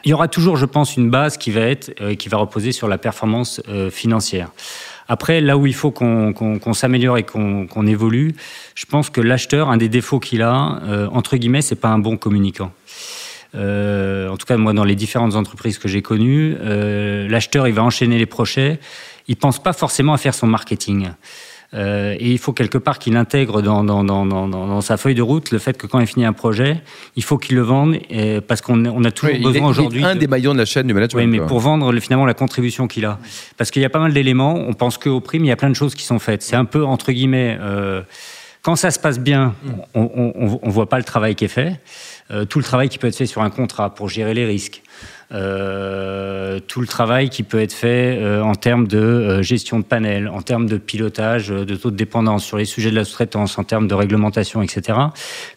Il 0.05 0.11
y 0.11 0.13
aura 0.13 0.27
toujours, 0.27 0.57
je 0.57 0.65
pense, 0.65 0.95
une 0.95 1.09
base 1.09 1.37
qui 1.37 1.51
va 1.51 1.61
être, 1.61 2.13
qui 2.13 2.29
va 2.29 2.37
reposer 2.37 2.71
sur 2.71 2.87
la 2.87 2.97
performance 2.97 3.61
financière. 3.91 4.49
Après, 5.09 5.39
là 5.41 5.57
où 5.57 5.65
il 5.65 5.73
faut 5.73 5.91
qu'on 5.91 6.73
s'améliore 6.73 7.17
et 7.17 7.23
qu'on 7.23 7.87
évolue, 7.87 8.35
je 8.75 8.85
pense 8.85 9.09
que 9.09 9.21
l'acheteur, 9.21 9.69
un 9.69 9.77
des 9.77 9.89
défauts 9.89 10.19
qu'il 10.19 10.41
a, 10.41 10.81
euh, 10.83 11.07
entre 11.11 11.37
guillemets, 11.37 11.61
c'est 11.61 11.75
pas 11.75 11.89
un 11.89 11.99
bon 11.99 12.17
communicant. 12.17 12.71
Euh, 13.57 14.29
en 14.29 14.37
tout 14.37 14.45
cas, 14.45 14.57
moi, 14.57 14.73
dans 14.73 14.83
les 14.83 14.95
différentes 14.95 15.35
entreprises 15.35 15.77
que 15.77 15.87
j'ai 15.87 16.01
connues, 16.01 16.55
euh, 16.61 17.27
l'acheteur, 17.27 17.67
il 17.67 17.73
va 17.73 17.83
enchaîner 17.83 18.17
les 18.17 18.25
projets. 18.25 18.79
Il 19.27 19.35
pense 19.35 19.61
pas 19.61 19.73
forcément 19.73 20.13
à 20.13 20.17
faire 20.17 20.33
son 20.33 20.47
marketing. 20.47 21.09
Euh, 21.73 22.15
et 22.17 22.31
il 22.31 22.37
faut 22.37 22.53
quelque 22.53 22.77
part 22.77 22.97
qu'il 22.97 23.17
intègre 23.17 23.61
dans, 23.61 23.83
dans, 23.83 24.05
dans, 24.05 24.25
dans, 24.25 24.81
sa 24.81 24.95
feuille 24.95 25.15
de 25.15 25.21
route 25.21 25.51
le 25.51 25.59
fait 25.59 25.77
que 25.77 25.85
quand 25.85 25.99
il 25.99 26.07
finit 26.07 26.25
un 26.25 26.31
projet, 26.31 26.81
il 27.17 27.23
faut 27.23 27.37
qu'il 27.37 27.57
le 27.57 27.61
vende 27.61 27.97
et, 28.09 28.39
parce 28.39 28.61
qu'on 28.61 28.85
on 28.85 29.03
a 29.03 29.11
toujours 29.11 29.37
besoin 29.37 29.67
aujourd'hui. 29.67 30.03
un 30.05 30.15
des 30.15 30.27
maillons 30.27 30.53
de 30.53 30.59
la 30.59 30.65
chaîne 30.65 30.87
du 30.87 30.93
management. 30.93 31.19
Oui, 31.19 31.27
mais 31.27 31.45
pour 31.45 31.59
vendre 31.59 31.93
finalement 31.99 32.25
la 32.25 32.33
contribution 32.33 32.87
qu'il 32.87 33.03
a. 33.03 33.19
Parce 33.57 33.69
qu'il 33.69 33.81
y 33.81 33.85
a 33.85 33.89
pas 33.89 33.99
mal 33.99 34.13
d'éléments, 34.13 34.55
on 34.55 34.73
pense 34.73 34.97
que 34.97 35.09
au 35.09 35.19
prix, 35.19 35.39
mais 35.39 35.47
il 35.47 35.49
y 35.49 35.53
a 35.53 35.57
plein 35.57 35.69
de 35.69 35.75
choses 35.75 35.93
qui 35.93 36.03
sont 36.03 36.19
faites. 36.19 36.41
C'est 36.41 36.55
un 36.55 36.65
peu, 36.65 36.85
entre 36.85 37.11
guillemets, 37.11 37.57
euh, 37.59 38.01
quand 38.67 38.75
ça 38.75 38.91
se 38.91 38.99
passe 38.99 39.17
bien, 39.17 39.55
on 39.93 40.59
ne 40.61 40.69
voit 40.69 40.89
pas 40.89 40.97
le 40.97 41.05
travail 41.05 41.35
qui 41.35 41.45
est 41.45 41.47
fait. 41.47 41.79
Euh, 42.31 42.43
tout 42.43 42.59
le 42.59 42.65
travail 42.65 42.89
qui 42.89 42.97
peut 42.97 43.07
être 43.07 43.15
fait 43.15 43.25
sur 43.25 43.41
un 43.41 43.49
contrat 43.49 43.95
pour 43.95 44.09
gérer 44.09 44.33
les 44.33 44.45
risques, 44.45 44.83
euh, 45.33 46.61
tout 46.67 46.79
le 46.79 46.87
travail 46.87 47.29
qui 47.29 47.43
peut 47.43 47.59
être 47.59 47.73
fait 47.73 48.17
euh, 48.17 48.41
en 48.41 48.55
termes 48.55 48.87
de 48.87 48.97
euh, 48.97 49.41
gestion 49.41 49.77
de 49.77 49.83
panel, 49.83 50.29
en 50.29 50.41
termes 50.41 50.67
de 50.67 50.77
pilotage 50.77 51.49
de 51.49 51.75
taux 51.75 51.91
de 51.91 51.97
dépendance, 51.97 52.45
sur 52.45 52.57
les 52.57 52.63
sujets 52.63 52.91
de 52.91 52.95
la 52.95 53.03
sous-traitance, 53.03 53.57
en 53.57 53.65
termes 53.65 53.89
de 53.89 53.93
réglementation, 53.93 54.61
etc. 54.61 54.97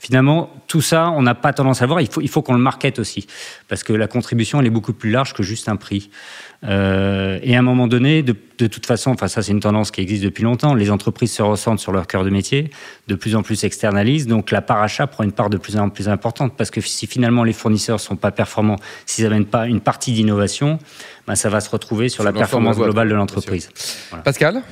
Finalement, 0.00 0.50
tout 0.66 0.80
ça, 0.80 1.10
on 1.10 1.22
n'a 1.22 1.36
pas 1.36 1.52
tendance 1.52 1.82
à 1.82 1.84
le 1.84 1.88
voir. 1.88 2.00
Il 2.00 2.28
faut, 2.28 2.42
qu'on 2.42 2.54
le 2.54 2.58
market 2.58 2.98
aussi, 2.98 3.28
parce 3.68 3.84
que 3.84 3.92
la 3.92 4.08
contribution, 4.08 4.58
elle 4.60 4.66
est 4.66 4.70
beaucoup 4.70 4.92
plus 4.92 5.10
large 5.10 5.34
que 5.34 5.44
juste 5.44 5.68
un 5.68 5.76
prix. 5.76 6.10
Et 6.62 6.66
à 7.56 7.58
un 7.58 7.62
moment 7.62 7.86
donné, 7.86 8.22
de, 8.22 8.66
toute 8.66 8.84
façon, 8.84 9.12
enfin 9.12 9.28
ça 9.28 9.40
c'est 9.40 9.52
une 9.52 9.60
tendance 9.60 9.90
qui 9.90 10.02
existe 10.02 10.22
depuis 10.22 10.42
longtemps, 10.42 10.74
les 10.74 10.90
entreprises 10.90 11.32
se 11.32 11.42
ressentent 11.42 11.78
sur 11.78 11.92
leur 11.92 12.06
cœur 12.06 12.22
de 12.22 12.28
métier, 12.28 12.70
de 13.08 13.14
plus 13.14 13.34
en 13.34 13.42
plus 13.42 13.64
externalisent, 13.64 14.26
donc 14.26 14.50
la 14.50 14.60
part 14.60 14.82
achat 14.82 15.06
prend 15.06 15.24
une 15.24 15.32
part 15.32 15.48
de 15.48 15.56
plus 15.56 15.78
en 15.78 15.88
plus 15.88 16.10
importante, 16.10 16.54
parce 16.58 16.70
que 16.70 16.82
si 16.82 17.06
finalement 17.06 17.44
les 17.44 17.54
fournisseurs 17.54 17.98
sont 17.98 18.16
pas 18.16 18.30
performants, 18.30 18.76
s'ils 19.06 19.24
n'amènent 19.24 19.46
pas 19.46 19.59
une 19.66 19.80
partie 19.80 20.12
d'innovation, 20.12 20.78
ben, 21.26 21.34
ça 21.34 21.48
va 21.48 21.60
se 21.60 21.70
retrouver 21.70 22.08
sur, 22.08 22.24
la 22.24 22.32
performance 22.32 22.76
globale 22.76 23.08
de 23.08 23.14
l'entreprise. 23.14 23.70
Voilà. 24.10 24.22
Pascal 24.22 24.62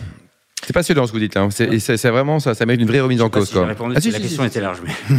c'est 0.67 0.73
passionnant 0.73 1.07
ce 1.07 1.13
que 1.13 1.17
vous 1.17 1.21
dites 1.23 1.35
là. 1.35 1.43
Hein. 1.43 1.51
C'est 1.51 2.09
vraiment 2.11 2.41
ça, 2.41 2.53
ça 2.53 2.67
mérite 2.67 2.83
une 2.83 2.89
vraie 2.89 3.01
remise 3.01 3.23
en 3.23 3.31
cause. 3.31 3.47
Si 3.47 3.55
quoi. 3.55 3.65
répondu, 3.65 3.95
Ah, 3.97 4.01
si, 4.01 4.11
la 4.11 4.19
si, 4.19 4.25
question 4.25 4.43
si. 4.43 4.49
était 4.49 4.61
large. 4.61 4.83
Mais... 4.85 5.15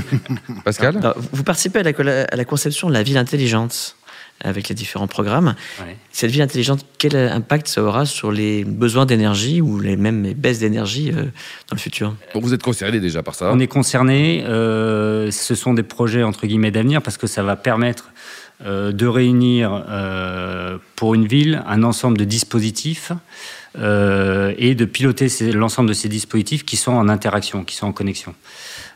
Pascal 0.66 0.98
Alors, 0.98 1.16
vous 1.32 1.44
participez 1.44 1.80
à 1.80 1.84
la, 1.84 2.24
à 2.24 2.36
la 2.36 2.46
conception 2.46 2.88
de 2.90 2.94
la 2.94 3.04
ville 3.04 3.18
intelligente 3.18 3.96
avec 4.42 4.70
les 4.70 4.76
différents 4.76 5.08
programmes. 5.08 5.56
Ouais. 5.80 5.98
Cette 6.12 6.32
ville 6.32 6.42
intelligente, 6.42 6.86
quel 6.98 7.16
impact 7.16 7.68
ça 7.68 7.84
aura 7.84 8.06
sur 8.06 8.32
les 8.32 8.64
besoins 8.64 9.06
d'énergie 9.06 9.62
ou 9.62 9.80
les 9.80 9.98
mêmes 9.98 10.24
les 10.24 10.34
baisses 10.34 10.60
d'énergie 10.60 11.12
euh, 11.12 11.24
dans 11.24 11.76
le 11.76 11.80
futur? 11.80 12.16
Bon, 12.34 12.40
vous 12.40 12.54
êtes 12.54 12.64
concerné 12.64 13.00
déjà 13.00 13.24
par 13.24 13.36
ça. 13.36 13.52
On 13.54 13.60
est 13.60 13.68
concerné. 13.68 14.44
euh, 14.46 15.32
ce 15.32 15.56
sont 15.56 15.74
des 15.74 15.84
projets 15.84 16.24
entre 16.24 16.48
guillemets 16.48 16.72
d'avenir 16.72 17.02
parce 17.02 17.18
que 17.18 17.28
ça 17.28 17.44
va 17.44 17.56
permettre 17.56 18.12
de 18.66 19.08
réunir 19.08 19.86
euh, 19.90 20.78
pour 20.96 21.16
une 21.16 21.28
ville 21.28 21.64
un 21.68 21.84
ensemble 21.84 22.18
de 22.18 22.26
dispositifs 22.26 23.12
euh, 23.78 24.54
et 24.58 24.76
de 24.76 24.86
piloter 24.86 25.28
l'ensemble 25.54 25.90
de 25.90 25.94
ces 25.94 26.10
dispositifs 26.10 26.66
qui 26.66 26.76
sont 26.76 26.92
en 26.92 27.08
interaction, 27.08 27.64
qui 27.64 27.76
sont 27.76 27.88
en 27.88 27.94
connexion. 27.94 28.34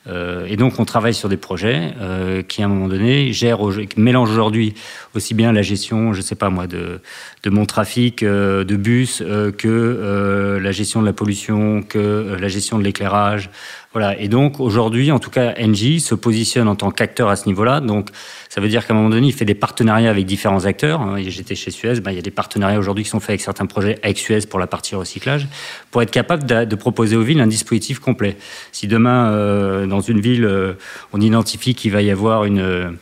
Euh, 0.05 0.45
et 0.49 0.57
donc 0.57 0.79
on 0.79 0.85
travaille 0.85 1.13
sur 1.13 1.29
des 1.29 1.37
projets 1.37 1.93
euh, 2.01 2.41
qui 2.41 2.61
à 2.61 2.65
un 2.65 2.67
moment 2.67 2.89
donné 2.89 3.31
gèrent, 3.31 3.61
au- 3.61 3.71
mélangent 3.95 4.31
aujourd'hui 4.31 4.73
aussi 5.15 5.33
bien 5.33 5.53
la 5.53 5.61
gestion, 5.61 6.11
je 6.11 6.19
sais 6.19 6.35
pas 6.35 6.49
moi, 6.49 6.67
de, 6.67 6.99
mon 7.45 7.65
trafic 7.65 8.21
euh, 8.21 8.65
de 8.65 8.75
bus 8.75 9.21
euh, 9.25 9.51
que 9.53 9.69
euh, 9.69 10.59
la 10.59 10.73
gestion 10.73 10.99
de 11.01 11.05
la 11.05 11.13
pollution, 11.13 11.83
que 11.83 11.99
euh, 11.99 12.37
la 12.37 12.49
gestion 12.49 12.77
de 12.79 12.83
l'éclairage. 12.83 13.49
Voilà. 13.93 14.19
Et 14.19 14.27
donc 14.27 14.59
aujourd'hui, 14.59 15.11
en 15.11 15.19
tout 15.19 15.29
cas, 15.29 15.53
Engie 15.59 15.99
se 15.99 16.15
positionne 16.15 16.67
en 16.67 16.75
tant 16.75 16.89
qu'acteur 16.89 17.29
à 17.29 17.35
ce 17.35 17.47
niveau-là. 17.47 17.79
Donc 17.79 18.09
ça 18.49 18.59
veut 18.59 18.67
dire 18.67 18.85
qu'à 18.87 18.93
un 18.93 18.97
moment 18.97 19.09
donné, 19.09 19.27
il 19.27 19.33
fait 19.33 19.45
des 19.45 19.53
partenariats 19.53 20.09
avec 20.09 20.25
différents 20.25 20.65
acteurs. 20.65 21.01
hein. 21.01 21.17
J'étais 21.25 21.55
chez 21.55 21.69
Suez, 21.69 21.99
ben, 22.01 22.11
il 22.11 22.15
y 22.15 22.19
a 22.19 22.23
des 22.23 22.31
partenariats 22.31 22.79
aujourd'hui 22.79 23.03
qui 23.03 23.11
sont 23.11 23.19
faits 23.19 23.29
avec 23.29 23.41
certains 23.41 23.67
projets 23.67 23.99
avec 24.01 24.17
Suez 24.17 24.41
pour 24.49 24.59
la 24.59 24.67
partie 24.67 24.95
recyclage, 24.95 25.47
pour 25.91 26.01
être 26.01 26.11
capable 26.11 26.43
de, 26.45 26.75
proposer 26.75 27.15
aux 27.15 27.21
villes 27.21 27.39
un 27.39 27.47
dispositif 27.47 27.99
complet. 27.99 28.35
Si 28.71 28.87
demain, 28.87 29.31
euh, 29.31 29.85
dans 29.85 30.01
une 30.01 30.19
ville, 30.19 30.45
euh, 30.45 30.73
on 31.13 31.21
identifie 31.21 31.75
qu'il 31.75 31.91
va 31.91 32.01
y 32.01 32.09
avoir 32.09 32.45
une 32.45 32.97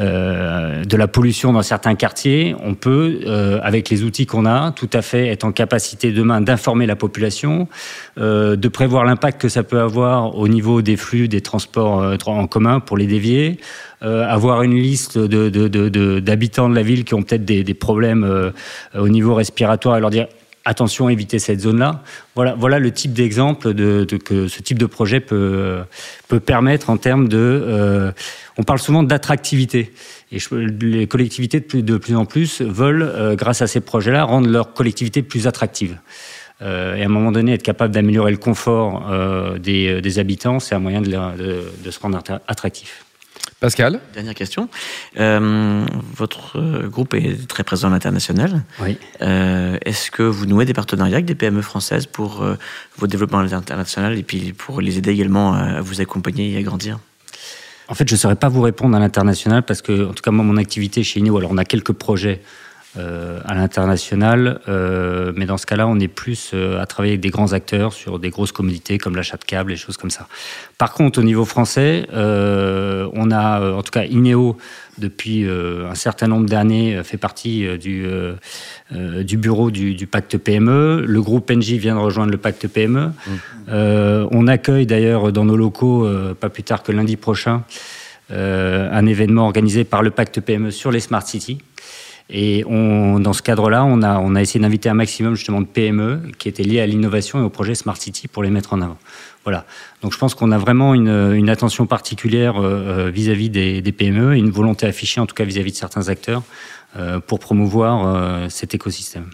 euh, 0.00 0.84
de 0.84 0.96
la 0.96 1.08
pollution 1.08 1.52
dans 1.52 1.62
certains 1.62 1.94
quartiers, 1.94 2.56
on 2.64 2.74
peut, 2.74 3.20
euh, 3.26 3.60
avec 3.62 3.90
les 3.90 4.02
outils 4.02 4.24
qu'on 4.24 4.46
a, 4.46 4.72
tout 4.72 4.88
à 4.94 5.02
fait 5.02 5.28
être 5.28 5.44
en 5.44 5.52
capacité 5.52 6.10
demain 6.10 6.40
d'informer 6.40 6.86
la 6.86 6.96
population, 6.96 7.68
euh, 8.18 8.56
de 8.56 8.68
prévoir 8.68 9.04
l'impact 9.04 9.40
que 9.40 9.48
ça 9.48 9.62
peut 9.62 9.80
avoir 9.80 10.36
au 10.38 10.48
niveau 10.48 10.80
des 10.80 10.96
flux 10.96 11.28
des 11.28 11.42
transports 11.42 12.16
en 12.26 12.46
commun 12.46 12.80
pour 12.80 12.96
les 12.96 13.06
dévier, 13.06 13.58
avoir 14.02 14.62
une 14.62 14.74
liste 14.74 15.18
d'habitants 15.18 16.70
de 16.70 16.74
la 16.74 16.82
ville 16.82 17.04
qui 17.04 17.12
ont 17.12 17.22
peut-être 17.22 17.44
des, 17.44 17.62
des 17.64 17.74
problèmes 17.74 18.52
au 18.94 19.08
niveau 19.08 19.34
respiratoire 19.34 19.98
et 19.98 20.00
leur 20.00 20.08
dire 20.08 20.26
attention, 20.64 21.08
évitez 21.08 21.38
cette 21.38 21.60
zone-là. 21.60 22.02
Voilà, 22.34 22.54
voilà 22.54 22.78
le 22.78 22.90
type 22.92 23.12
d'exemple 23.12 23.74
de, 23.74 24.04
de- 24.04 24.16
que 24.16 24.48
ce 24.48 24.60
type 24.62 24.78
de 24.78 24.86
projet 24.86 25.20
peut, 25.20 25.80
peut 26.28 26.40
permettre 26.40 26.90
en 26.90 26.96
termes 26.96 27.28
de. 27.28 27.38
euh, 27.38 28.12
on 28.58 28.62
parle 28.62 28.78
souvent 28.78 29.02
d'attractivité. 29.02 29.92
Et 30.32 30.38
je- 30.38 30.54
les 30.54 31.06
collectivités, 31.06 31.60
de 31.60 31.64
plus, 31.64 31.82
de 31.82 31.96
plus 31.96 32.14
en 32.16 32.24
plus, 32.26 32.60
veulent, 32.62 33.02
euh, 33.02 33.34
grâce 33.36 33.62
à 33.62 33.66
ces 33.66 33.80
projets-là, 33.80 34.24
rendre 34.24 34.48
leur 34.48 34.72
collectivité 34.74 35.22
plus 35.22 35.46
attractive. 35.46 35.96
Euh, 36.62 36.94
et 36.94 37.02
à 37.02 37.06
un 37.06 37.08
moment 37.08 37.32
donné, 37.32 37.54
être 37.54 37.62
capable 37.62 37.94
d'améliorer 37.94 38.30
le 38.30 38.36
confort 38.36 39.08
euh, 39.10 39.58
des, 39.58 40.00
des 40.02 40.18
habitants, 40.18 40.60
c'est 40.60 40.74
un 40.74 40.78
moyen 40.78 41.00
de, 41.00 41.08
de- 41.08 41.90
se 41.90 41.98
rendre 42.00 42.18
attra- 42.18 42.40
attractif. 42.46 43.06
Pascal 43.60 44.00
Dernière 44.14 44.34
question. 44.34 44.70
Euh, 45.18 45.84
votre 46.16 46.58
euh, 46.58 46.88
groupe 46.88 47.12
est 47.12 47.46
très 47.46 47.62
présent 47.62 47.88
à 47.88 47.90
l'international. 47.90 48.62
Oui. 48.80 48.96
Euh, 49.20 49.76
Est-ce 49.84 50.10
que 50.10 50.22
vous 50.22 50.46
nouez 50.46 50.64
des 50.64 50.72
partenariats 50.72 51.16
avec 51.16 51.26
des 51.26 51.34
PME 51.34 51.60
françaises 51.60 52.06
pour 52.06 52.42
euh, 52.42 52.56
vos 52.96 53.06
développements 53.06 53.40
à 53.40 53.44
l'international 53.44 54.18
et 54.18 54.22
puis 54.22 54.54
pour 54.54 54.80
les 54.80 54.96
aider 54.96 55.10
également 55.10 55.52
à 55.52 55.82
vous 55.82 56.00
accompagner 56.00 56.50
et 56.52 56.56
à 56.56 56.62
grandir? 56.62 56.98
En 57.88 57.94
fait, 57.94 58.08
je 58.08 58.14
ne 58.14 58.18
saurais 58.18 58.36
pas 58.36 58.48
vous 58.48 58.62
répondre 58.62 58.96
à 58.96 59.00
l'international 59.00 59.62
parce 59.62 59.82
que, 59.82 60.08
en 60.08 60.14
tout 60.14 60.22
cas, 60.22 60.30
moi, 60.30 60.44
mon 60.44 60.56
activité 60.56 61.02
chez 61.02 61.20
Ineo, 61.20 61.36
alors 61.36 61.50
on 61.52 61.58
a 61.58 61.64
quelques 61.66 61.92
projets 61.92 62.40
à 62.96 63.54
l'international, 63.54 64.60
euh, 64.68 65.32
mais 65.36 65.46
dans 65.46 65.56
ce 65.58 65.66
cas-là, 65.66 65.86
on 65.86 66.00
est 66.00 66.08
plus 66.08 66.50
euh, 66.54 66.80
à 66.80 66.86
travailler 66.86 67.12
avec 67.12 67.20
des 67.20 67.30
grands 67.30 67.52
acteurs 67.52 67.92
sur 67.92 68.18
des 68.18 68.30
grosses 68.30 68.50
commodités 68.50 68.98
comme 68.98 69.14
l'achat 69.14 69.36
de 69.36 69.44
câbles 69.44 69.72
et 69.72 69.76
choses 69.76 69.96
comme 69.96 70.10
ça. 70.10 70.26
Par 70.76 70.92
contre, 70.92 71.20
au 71.20 71.22
niveau 71.22 71.44
français, 71.44 72.06
euh, 72.12 73.08
on 73.12 73.30
a, 73.30 73.60
euh, 73.60 73.74
en 73.74 73.82
tout 73.82 73.92
cas, 73.92 74.04
Ineo, 74.04 74.56
depuis 74.98 75.46
euh, 75.46 75.88
un 75.88 75.94
certain 75.94 76.26
nombre 76.26 76.48
d'années, 76.48 76.96
euh, 76.96 77.04
fait 77.04 77.16
partie 77.16 77.66
euh, 77.66 77.76
du, 77.76 78.04
euh, 78.06 78.34
euh, 78.92 79.22
du 79.22 79.36
bureau 79.36 79.70
du, 79.70 79.94
du 79.94 80.06
pacte 80.06 80.36
PME. 80.36 81.04
Le 81.06 81.22
groupe 81.22 81.50
NJ 81.50 81.74
vient 81.74 81.94
de 81.94 82.00
rejoindre 82.00 82.32
le 82.32 82.38
pacte 82.38 82.66
PME. 82.66 83.10
Euh, 83.68 84.26
on 84.30 84.46
accueille 84.46 84.86
d'ailleurs 84.86 85.32
dans 85.32 85.44
nos 85.44 85.56
locaux, 85.56 86.04
euh, 86.06 86.34
pas 86.34 86.48
plus 86.48 86.62
tard 86.62 86.82
que 86.82 86.92
lundi 86.92 87.16
prochain, 87.16 87.62
euh, 88.30 88.88
un 88.92 89.06
événement 89.06 89.44
organisé 89.44 89.84
par 89.84 90.02
le 90.02 90.10
pacte 90.10 90.40
PME 90.40 90.70
sur 90.70 90.90
les 90.90 91.00
Smart 91.00 91.26
Cities. 91.26 91.58
Et 92.32 92.64
on, 92.66 93.18
dans 93.18 93.32
ce 93.32 93.42
cadre-là, 93.42 93.84
on 93.84 94.02
a, 94.02 94.18
on 94.18 94.36
a 94.36 94.40
essayé 94.40 94.60
d'inviter 94.60 94.88
un 94.88 94.94
maximum 94.94 95.34
justement 95.34 95.60
de 95.60 95.66
PME 95.66 96.22
qui 96.38 96.48
étaient 96.48 96.62
liés 96.62 96.80
à 96.80 96.86
l'innovation 96.86 97.40
et 97.40 97.42
au 97.42 97.50
projet 97.50 97.74
Smart 97.74 97.96
City 97.96 98.28
pour 98.28 98.42
les 98.42 98.50
mettre 98.50 98.72
en 98.72 98.80
avant. 98.80 98.98
Voilà. 99.44 99.64
Donc 100.02 100.12
je 100.12 100.18
pense 100.18 100.34
qu'on 100.34 100.52
a 100.52 100.58
vraiment 100.58 100.94
une, 100.94 101.32
une 101.34 101.48
attention 101.48 101.86
particulière 101.86 102.60
euh, 102.60 103.06
euh, 103.06 103.10
vis-à-vis 103.10 103.50
des, 103.50 103.80
des 103.80 103.92
PME 103.92 104.36
et 104.36 104.38
une 104.38 104.50
volonté 104.50 104.86
affichée, 104.86 105.20
en 105.20 105.26
tout 105.26 105.34
cas 105.34 105.44
vis-à-vis 105.44 105.72
de 105.72 105.76
certains 105.76 106.08
acteurs, 106.08 106.42
pour 107.26 107.38
promouvoir 107.38 108.04
euh, 108.16 108.46
cet 108.48 108.74
écosystème. 108.74 109.26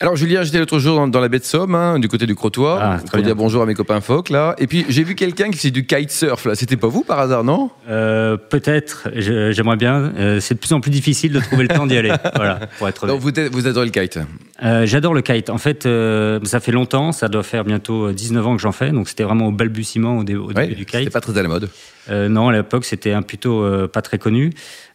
Alors 0.00 0.16
Julien, 0.16 0.42
j'étais 0.42 0.58
l'autre 0.58 0.78
jour 0.80 0.96
dans, 0.96 1.06
dans 1.06 1.20
la 1.20 1.28
baie 1.28 1.38
de 1.38 1.44
Somme, 1.44 1.74
hein, 1.74 1.98
du 2.00 2.08
côté 2.08 2.26
du 2.26 2.34
Crotoy, 2.34 2.78
Ah, 2.80 2.98
pour 3.00 3.12
bien. 3.18 3.22
dire 3.22 3.36
bonjour 3.36 3.62
à 3.62 3.66
mes 3.66 3.74
copains 3.74 4.00
phoques 4.00 4.30
là. 4.30 4.54
Et 4.58 4.66
puis 4.66 4.84
j'ai 4.88 5.04
vu 5.04 5.14
quelqu'un 5.14 5.50
qui 5.50 5.58
faisait 5.58 5.70
du 5.70 5.86
kitesurf 5.86 6.44
là. 6.46 6.54
C'était 6.56 6.76
pas 6.76 6.88
vous 6.88 7.02
par 7.04 7.20
hasard, 7.20 7.44
non? 7.44 7.70
Euh, 7.88 8.36
Peut-être, 8.36 9.08
j'aimerais 9.14 9.76
bien. 9.76 10.12
Euh, 10.18 10.40
c'est 10.40 10.54
de 10.54 10.58
plus 10.58 10.72
en 10.72 10.80
plus 10.80 10.90
difficile 10.90 11.32
de 11.32 11.40
trouver 11.40 11.62
le 11.62 11.68
temps 11.68 11.86
d'y 11.86 11.96
aller. 11.96 12.12
Voilà, 12.34 12.60
pour 12.78 12.88
être. 12.88 13.06
Donc 13.06 13.20
vous, 13.20 13.30
vous 13.52 13.66
adorez 13.68 13.86
le 13.86 13.92
kite. 13.92 14.18
Euh, 14.64 14.84
J'adore 14.86 15.14
le 15.14 15.22
kite. 15.22 15.50
En 15.50 15.58
fait, 15.58 15.86
euh, 15.86 16.40
ça 16.44 16.58
fait 16.60 16.72
longtemps, 16.72 17.12
ça 17.12 17.28
doit 17.28 17.42
faire 17.44 17.64
bientôt 17.64 18.08
euh, 18.08 18.12
19 18.12 18.46
ans 18.46 18.56
que 18.56 18.62
j'en 18.62 18.72
fais, 18.72 18.90
donc 18.90 19.08
c'était 19.08 19.22
vraiment 19.24 19.46
au 19.48 19.52
balbutiement 19.52 20.18
au, 20.18 20.24
dé- 20.24 20.34
au 20.36 20.48
Ouais, 20.48 20.54
début 20.66 20.74
du 20.74 20.84
C'était 20.84 21.04
kite. 21.04 21.12
pas 21.12 21.20
très 21.20 21.38
à 21.38 21.42
la 21.42 21.48
mode. 21.48 21.68
Euh, 22.10 22.28
non, 22.28 22.48
à 22.48 22.52
l'époque, 22.52 22.84
c'était 22.84 23.12
un 23.12 23.22
plutôt 23.22 23.62
euh, 23.62 23.88
pas 23.88 24.02
très 24.02 24.18
connu. 24.18 24.52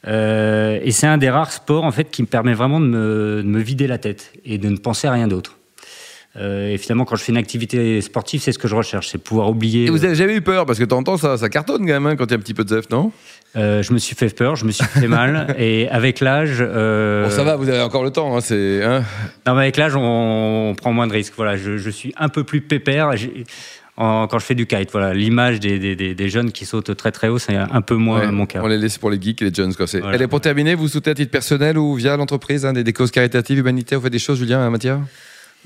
Euh, 0.08 0.80
et 0.82 0.92
c'est 0.92 1.08
un 1.08 1.18
des 1.18 1.30
rares 1.30 1.52
sports 1.52 1.84
en 1.84 1.92
fait 1.92 2.10
qui 2.10 2.22
me 2.22 2.28
permet 2.28 2.54
vraiment 2.54 2.80
de 2.80 2.86
me, 2.86 3.42
de 3.44 3.48
me 3.48 3.60
vider 3.60 3.86
la 3.88 3.98
tête 3.98 4.32
et 4.46 4.58
de 4.58 4.70
ne 4.70 4.78
penser 4.78 5.08
à 5.08 5.12
rien 5.12 5.28
d'autre. 5.28 5.58
Euh, 6.38 6.70
et 6.70 6.78
finalement, 6.78 7.06
quand 7.06 7.16
je 7.16 7.24
fais 7.24 7.32
une 7.32 7.38
activité 7.40 8.00
sportive, 8.02 8.40
c'est 8.40 8.52
ce 8.52 8.60
que 8.60 8.68
je 8.68 8.76
recherche, 8.76 9.08
c'est 9.10 9.18
pouvoir 9.18 9.50
oublier. 9.50 9.86
Et 9.86 9.90
vous 9.90 10.06
avez 10.06 10.14
jamais 10.16 10.36
eu 10.36 10.42
peur? 10.42 10.66
Parce 10.68 10.78
que 10.78 10.84
t'entends 10.86 11.18
ça, 11.18 11.38
ça 11.38 11.50
cartonne 11.50 11.80
quand 11.80 11.86
même 11.94 12.06
hein, 12.06 12.16
quand 12.16 12.26
il 12.26 12.32
y 12.32 12.34
a 12.34 12.38
un 12.38 12.40
petit 12.40 12.54
peu 12.54 12.64
de 12.64 12.70
zef, 12.70 12.90
non? 12.92 13.12
Euh, 13.56 13.82
je 13.82 13.92
me 13.94 13.98
suis 13.98 14.16
fait 14.16 14.34
peur, 14.34 14.56
je 14.56 14.64
me 14.64 14.72
suis 14.72 14.86
fait 14.86 15.08
mal, 15.08 15.56
et 15.60 15.90
avec 15.90 16.20
l'âge. 16.20 16.58
euh, 16.62 17.26
Bon, 17.26 17.32
ça 17.32 17.44
va, 17.44 17.56
vous 17.56 17.68
avez 17.68 17.82
encore 17.82 18.04
le 18.04 18.12
temps. 18.12 18.38
Hein, 18.38 18.42
c'est. 18.42 18.84
Hein 18.84 19.04
Non, 19.48 19.56
mais 19.56 19.64
avec 19.64 19.76
l'âge, 19.78 19.96
on, 19.96 20.70
on 20.70 20.76
prend 20.76 20.94
moins 20.94 21.08
de 21.08 21.14
risques. 21.14 21.34
Voilà, 21.36 21.58
je, 21.58 21.78
je 21.78 21.90
suis 21.90 22.14
un 22.16 22.30
peu 22.30 22.44
plus 22.44 22.62
pépère 22.62 23.12
en- 24.00 24.28
quand 24.28 24.40
je 24.40 24.46
fais 24.46 24.56
du 24.56 24.66
kite. 24.66 24.90
Voilà, 24.92 25.14
l'image 25.14 25.60
des, 25.60 25.78
des- 25.78 25.96
des- 25.96 26.16
des 26.16 26.30
jeunes 26.30 26.52
qui 26.52 26.66
sautent 26.66 26.96
très 26.98 27.12
très 27.12 27.28
haut, 27.28 27.38
c'est 27.38 27.56
un 27.56 27.82
peu 27.82 27.96
moins 27.96 28.22
Ouais, 28.22 28.32
mon 28.32 28.46
cas. 28.48 28.62
On 28.64 28.68
les 28.68 28.78
laisse 28.80 28.98
pour 28.98 29.12
les 29.12 29.22
geeks 29.22 29.42
et 29.44 29.46
les 29.50 29.54
jeunes. 29.54 29.76
Quoi. 29.76 29.86
C'est- 29.86 30.00
Voilà. 30.00 30.16
Allez, 30.16 30.28
pour 30.28 30.42
terminer, 30.42 30.74
vous 30.74 30.88
soutenez 30.88 31.12
à 31.12 31.16
titre 31.16 31.32
personnel 31.32 31.78
ou 31.78 31.94
via 31.96 32.18
l'entreprise 32.18 32.66
hein, 32.66 32.74
des, 32.74 32.94
causes 32.94 33.12
caritatives, 33.12 33.60
humanitaires, 33.60 34.00
vous 34.00 34.06
faites 34.06 34.14
des 34.14 34.18
choses, 34.20 34.40
Julien, 34.40 34.66
en 34.66 34.72
matière 34.72 35.00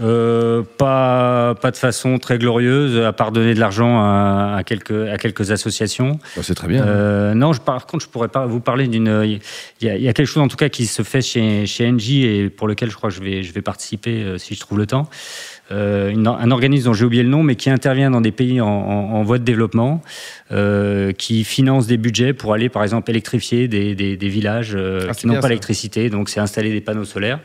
Euh, 0.01 0.63
pas, 0.79 1.53
pas 1.53 1.69
de 1.69 1.77
façon 1.77 2.17
très 2.17 2.39
glorieuse, 2.39 2.97
à 3.05 3.13
part 3.13 3.31
donner 3.31 3.53
de 3.53 3.59
l'argent 3.59 3.99
à, 4.01 4.55
à 4.57 4.63
quelques, 4.63 4.89
à 5.07 5.17
quelques 5.19 5.51
associations. 5.51 6.17
Bah, 6.35 6.41
c'est 6.41 6.55
très 6.55 6.67
bien. 6.67 6.83
Euh, 6.83 7.35
non, 7.35 7.53
je, 7.53 7.61
par 7.61 7.85
contre, 7.85 8.03
je 8.03 8.09
pourrais 8.09 8.27
pas 8.29 8.47
vous 8.47 8.59
parler 8.59 8.87
d'une. 8.87 9.21
Il 9.23 9.85
y, 9.85 9.89
a, 9.91 9.95
il 9.95 10.01
y 10.01 10.09
a 10.09 10.13
quelque 10.13 10.25
chose 10.25 10.41
en 10.41 10.47
tout 10.47 10.57
cas 10.57 10.69
qui 10.69 10.87
se 10.87 11.03
fait 11.03 11.21
chez, 11.21 11.67
chez 11.67 11.87
Engie 11.87 12.25
et 12.25 12.49
pour 12.49 12.67
lequel 12.67 12.89
je 12.89 12.95
crois 12.95 13.11
que 13.11 13.15
je 13.15 13.21
vais, 13.21 13.43
je 13.43 13.53
vais 13.53 13.61
participer 13.61 14.23
euh, 14.23 14.39
si 14.39 14.55
je 14.55 14.59
trouve 14.61 14.79
le 14.79 14.87
temps. 14.87 15.07
Euh, 15.71 16.09
une- 16.11 16.27
un 16.27 16.51
organisme 16.51 16.85
dont 16.85 16.93
j'ai 16.93 17.05
oublié 17.05 17.23
le 17.23 17.29
nom, 17.29 17.41
mais 17.41 17.55
qui 17.55 17.69
intervient 17.69 18.11
dans 18.11 18.19
des 18.21 18.33
pays 18.33 18.59
en, 18.59 18.67
en- 18.67 19.11
en 19.13 19.23
voie 19.23 19.37
de 19.39 19.43
développement, 19.45 20.01
euh, 20.51 21.13
qui 21.13 21.43
finance 21.45 21.87
des 21.87 21.97
budgets 21.97 22.33
pour 22.33 22.53
aller, 22.53 22.67
par 22.69 22.83
exemple, 22.83 23.09
électrifier 23.09 23.67
des, 23.69 23.95
des, 23.95 24.17
des 24.17 24.27
villages 24.27 24.73
euh, 24.75 25.07
Ah, 25.09 25.13
qui 25.13 25.25
n'ont 25.25 25.35
pas 25.39 25.47
d'électricité. 25.47 26.09
Donc, 26.09 26.27
c'est 26.29 26.41
installer 26.41 26.71
des 26.71 26.81
panneaux 26.81 27.05
solaires. 27.05 27.39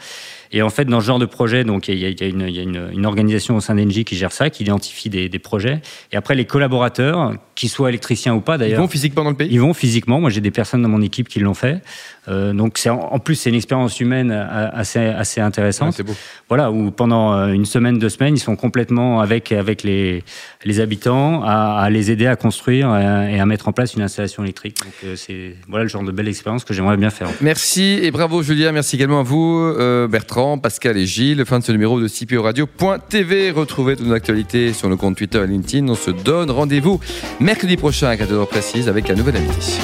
Et 0.50 0.62
en 0.62 0.70
fait, 0.70 0.86
dans 0.86 1.00
ce 1.00 1.06
genre 1.06 1.18
de 1.18 1.26
projet, 1.26 1.62
donc 1.62 1.88
il 1.88 1.94
y 1.96 2.00
y 2.00 2.24
a 2.24 2.26
une, 2.26 2.48
y 2.48 2.58
a 2.58 2.62
une- 2.62 2.88
une 2.92 3.06
organisation 3.06 3.54
au 3.56 3.60
sein 3.60 3.74
d'Engie 3.76 4.04
qui 4.04 4.16
gère 4.16 4.32
ça, 4.32 4.50
qui 4.50 4.62
identifie 4.64 5.10
des, 5.10 5.28
des 5.28 5.38
projets. 5.38 5.80
Et 6.10 6.16
après, 6.16 6.34
les 6.34 6.44
collaborateurs, 6.46 7.34
qu'ils 7.58 7.68
soient 7.68 7.88
électriciens 7.88 8.34
ou 8.34 8.40
pas 8.40 8.54
Ils 8.54 8.58
d'ailleurs, 8.58 8.80
vont 8.82 8.88
physiquement 8.88 9.24
dans 9.24 9.30
le 9.30 9.36
pays 9.36 9.48
ils 9.50 9.60
vont 9.60 9.74
physiquement. 9.74 10.20
Moi, 10.20 10.30
j'ai 10.30 10.40
des 10.40 10.52
personnes 10.52 10.80
dans 10.80 10.88
mon 10.88 11.02
équipe 11.02 11.28
qui 11.28 11.40
l'ont 11.40 11.54
fait. 11.54 11.82
Euh, 12.28 12.52
donc, 12.52 12.78
c'est 12.78 12.88
en, 12.88 13.18
plus, 13.18 13.34
c'est 13.34 13.50
une 13.50 13.56
expérience 13.56 13.98
humaine 13.98 14.30
euh, 14.30 14.68
assez, 14.72 15.00
assez 15.00 15.40
intéressante. 15.40 15.94
C'est 15.94 16.04
beau. 16.04 16.14
Voilà, 16.48 16.70
où 16.70 16.92
pendant 16.92 17.32
euh, 17.32 17.52
une 17.52 17.66
semaine, 17.66 17.98
deux 17.98 18.10
semaines, 18.10 18.36
ils 18.36 18.40
sont 18.40 18.54
complètement 18.54 19.20
avec, 19.20 19.50
avec 19.50 19.82
les, 19.82 20.22
les 20.64 20.78
habitants 20.78 21.42
à, 21.42 21.80
à 21.80 21.90
les 21.90 22.12
aider 22.12 22.28
à 22.28 22.36
construire 22.36 22.94
et 22.96 23.40
à 23.40 23.46
mettre 23.46 23.68
en 23.68 23.72
place 23.72 23.94
une 23.94 24.02
installation 24.02 24.44
électrique. 24.44 24.78
Donc, 24.82 24.92
euh, 25.04 25.16
c'est 25.16 25.56
voilà 25.68 25.84
le 25.84 25.88
genre 25.88 26.04
de 26.04 26.12
belle 26.12 26.28
expérience 26.28 26.64
que 26.64 26.74
j'aimerais 26.74 26.96
bien 26.96 27.10
faire. 27.10 27.28
Merci 27.40 27.98
et 28.02 28.10
bravo 28.10 28.42
Julien. 28.42 28.72
Merci 28.72 28.96
également 28.96 29.20
à 29.20 29.22
vous, 29.22 29.58
euh, 29.58 30.06
Bertrand, 30.06 30.58
Pascal 30.58 30.96
et 30.96 31.06
Gilles. 31.06 31.44
Fin 31.44 31.58
de 31.58 31.64
ce 31.64 31.72
numéro 31.72 32.00
de 32.00 32.08
CPO 32.08 32.42
Radio.tv. 32.42 33.50
Retrouvez 33.50 33.96
toute 33.96 34.06
nos 34.06 34.14
actualités 34.14 34.72
sur 34.72 34.88
nos 34.88 34.96
comptes 34.96 35.16
Twitter 35.16 35.42
et 35.42 35.46
LinkedIn. 35.46 35.88
On 35.88 35.94
se 35.94 36.10
donne 36.10 36.50
rendez-vous 36.50 37.00
mercredi 37.48 37.78
prochain 37.78 38.08
à 38.08 38.14
14h 38.14 38.46
précise 38.46 38.88
avec 38.90 39.08
un 39.08 39.14
nouvel 39.14 39.38
invité. 39.38 39.78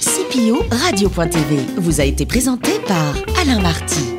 CPO 0.00 0.64
Radio.tv 0.70 1.58
vous 1.76 2.00
a 2.00 2.04
été 2.04 2.24
présenté 2.24 2.70
par 2.86 3.14
Alain 3.38 3.60
Marty. 3.60 4.17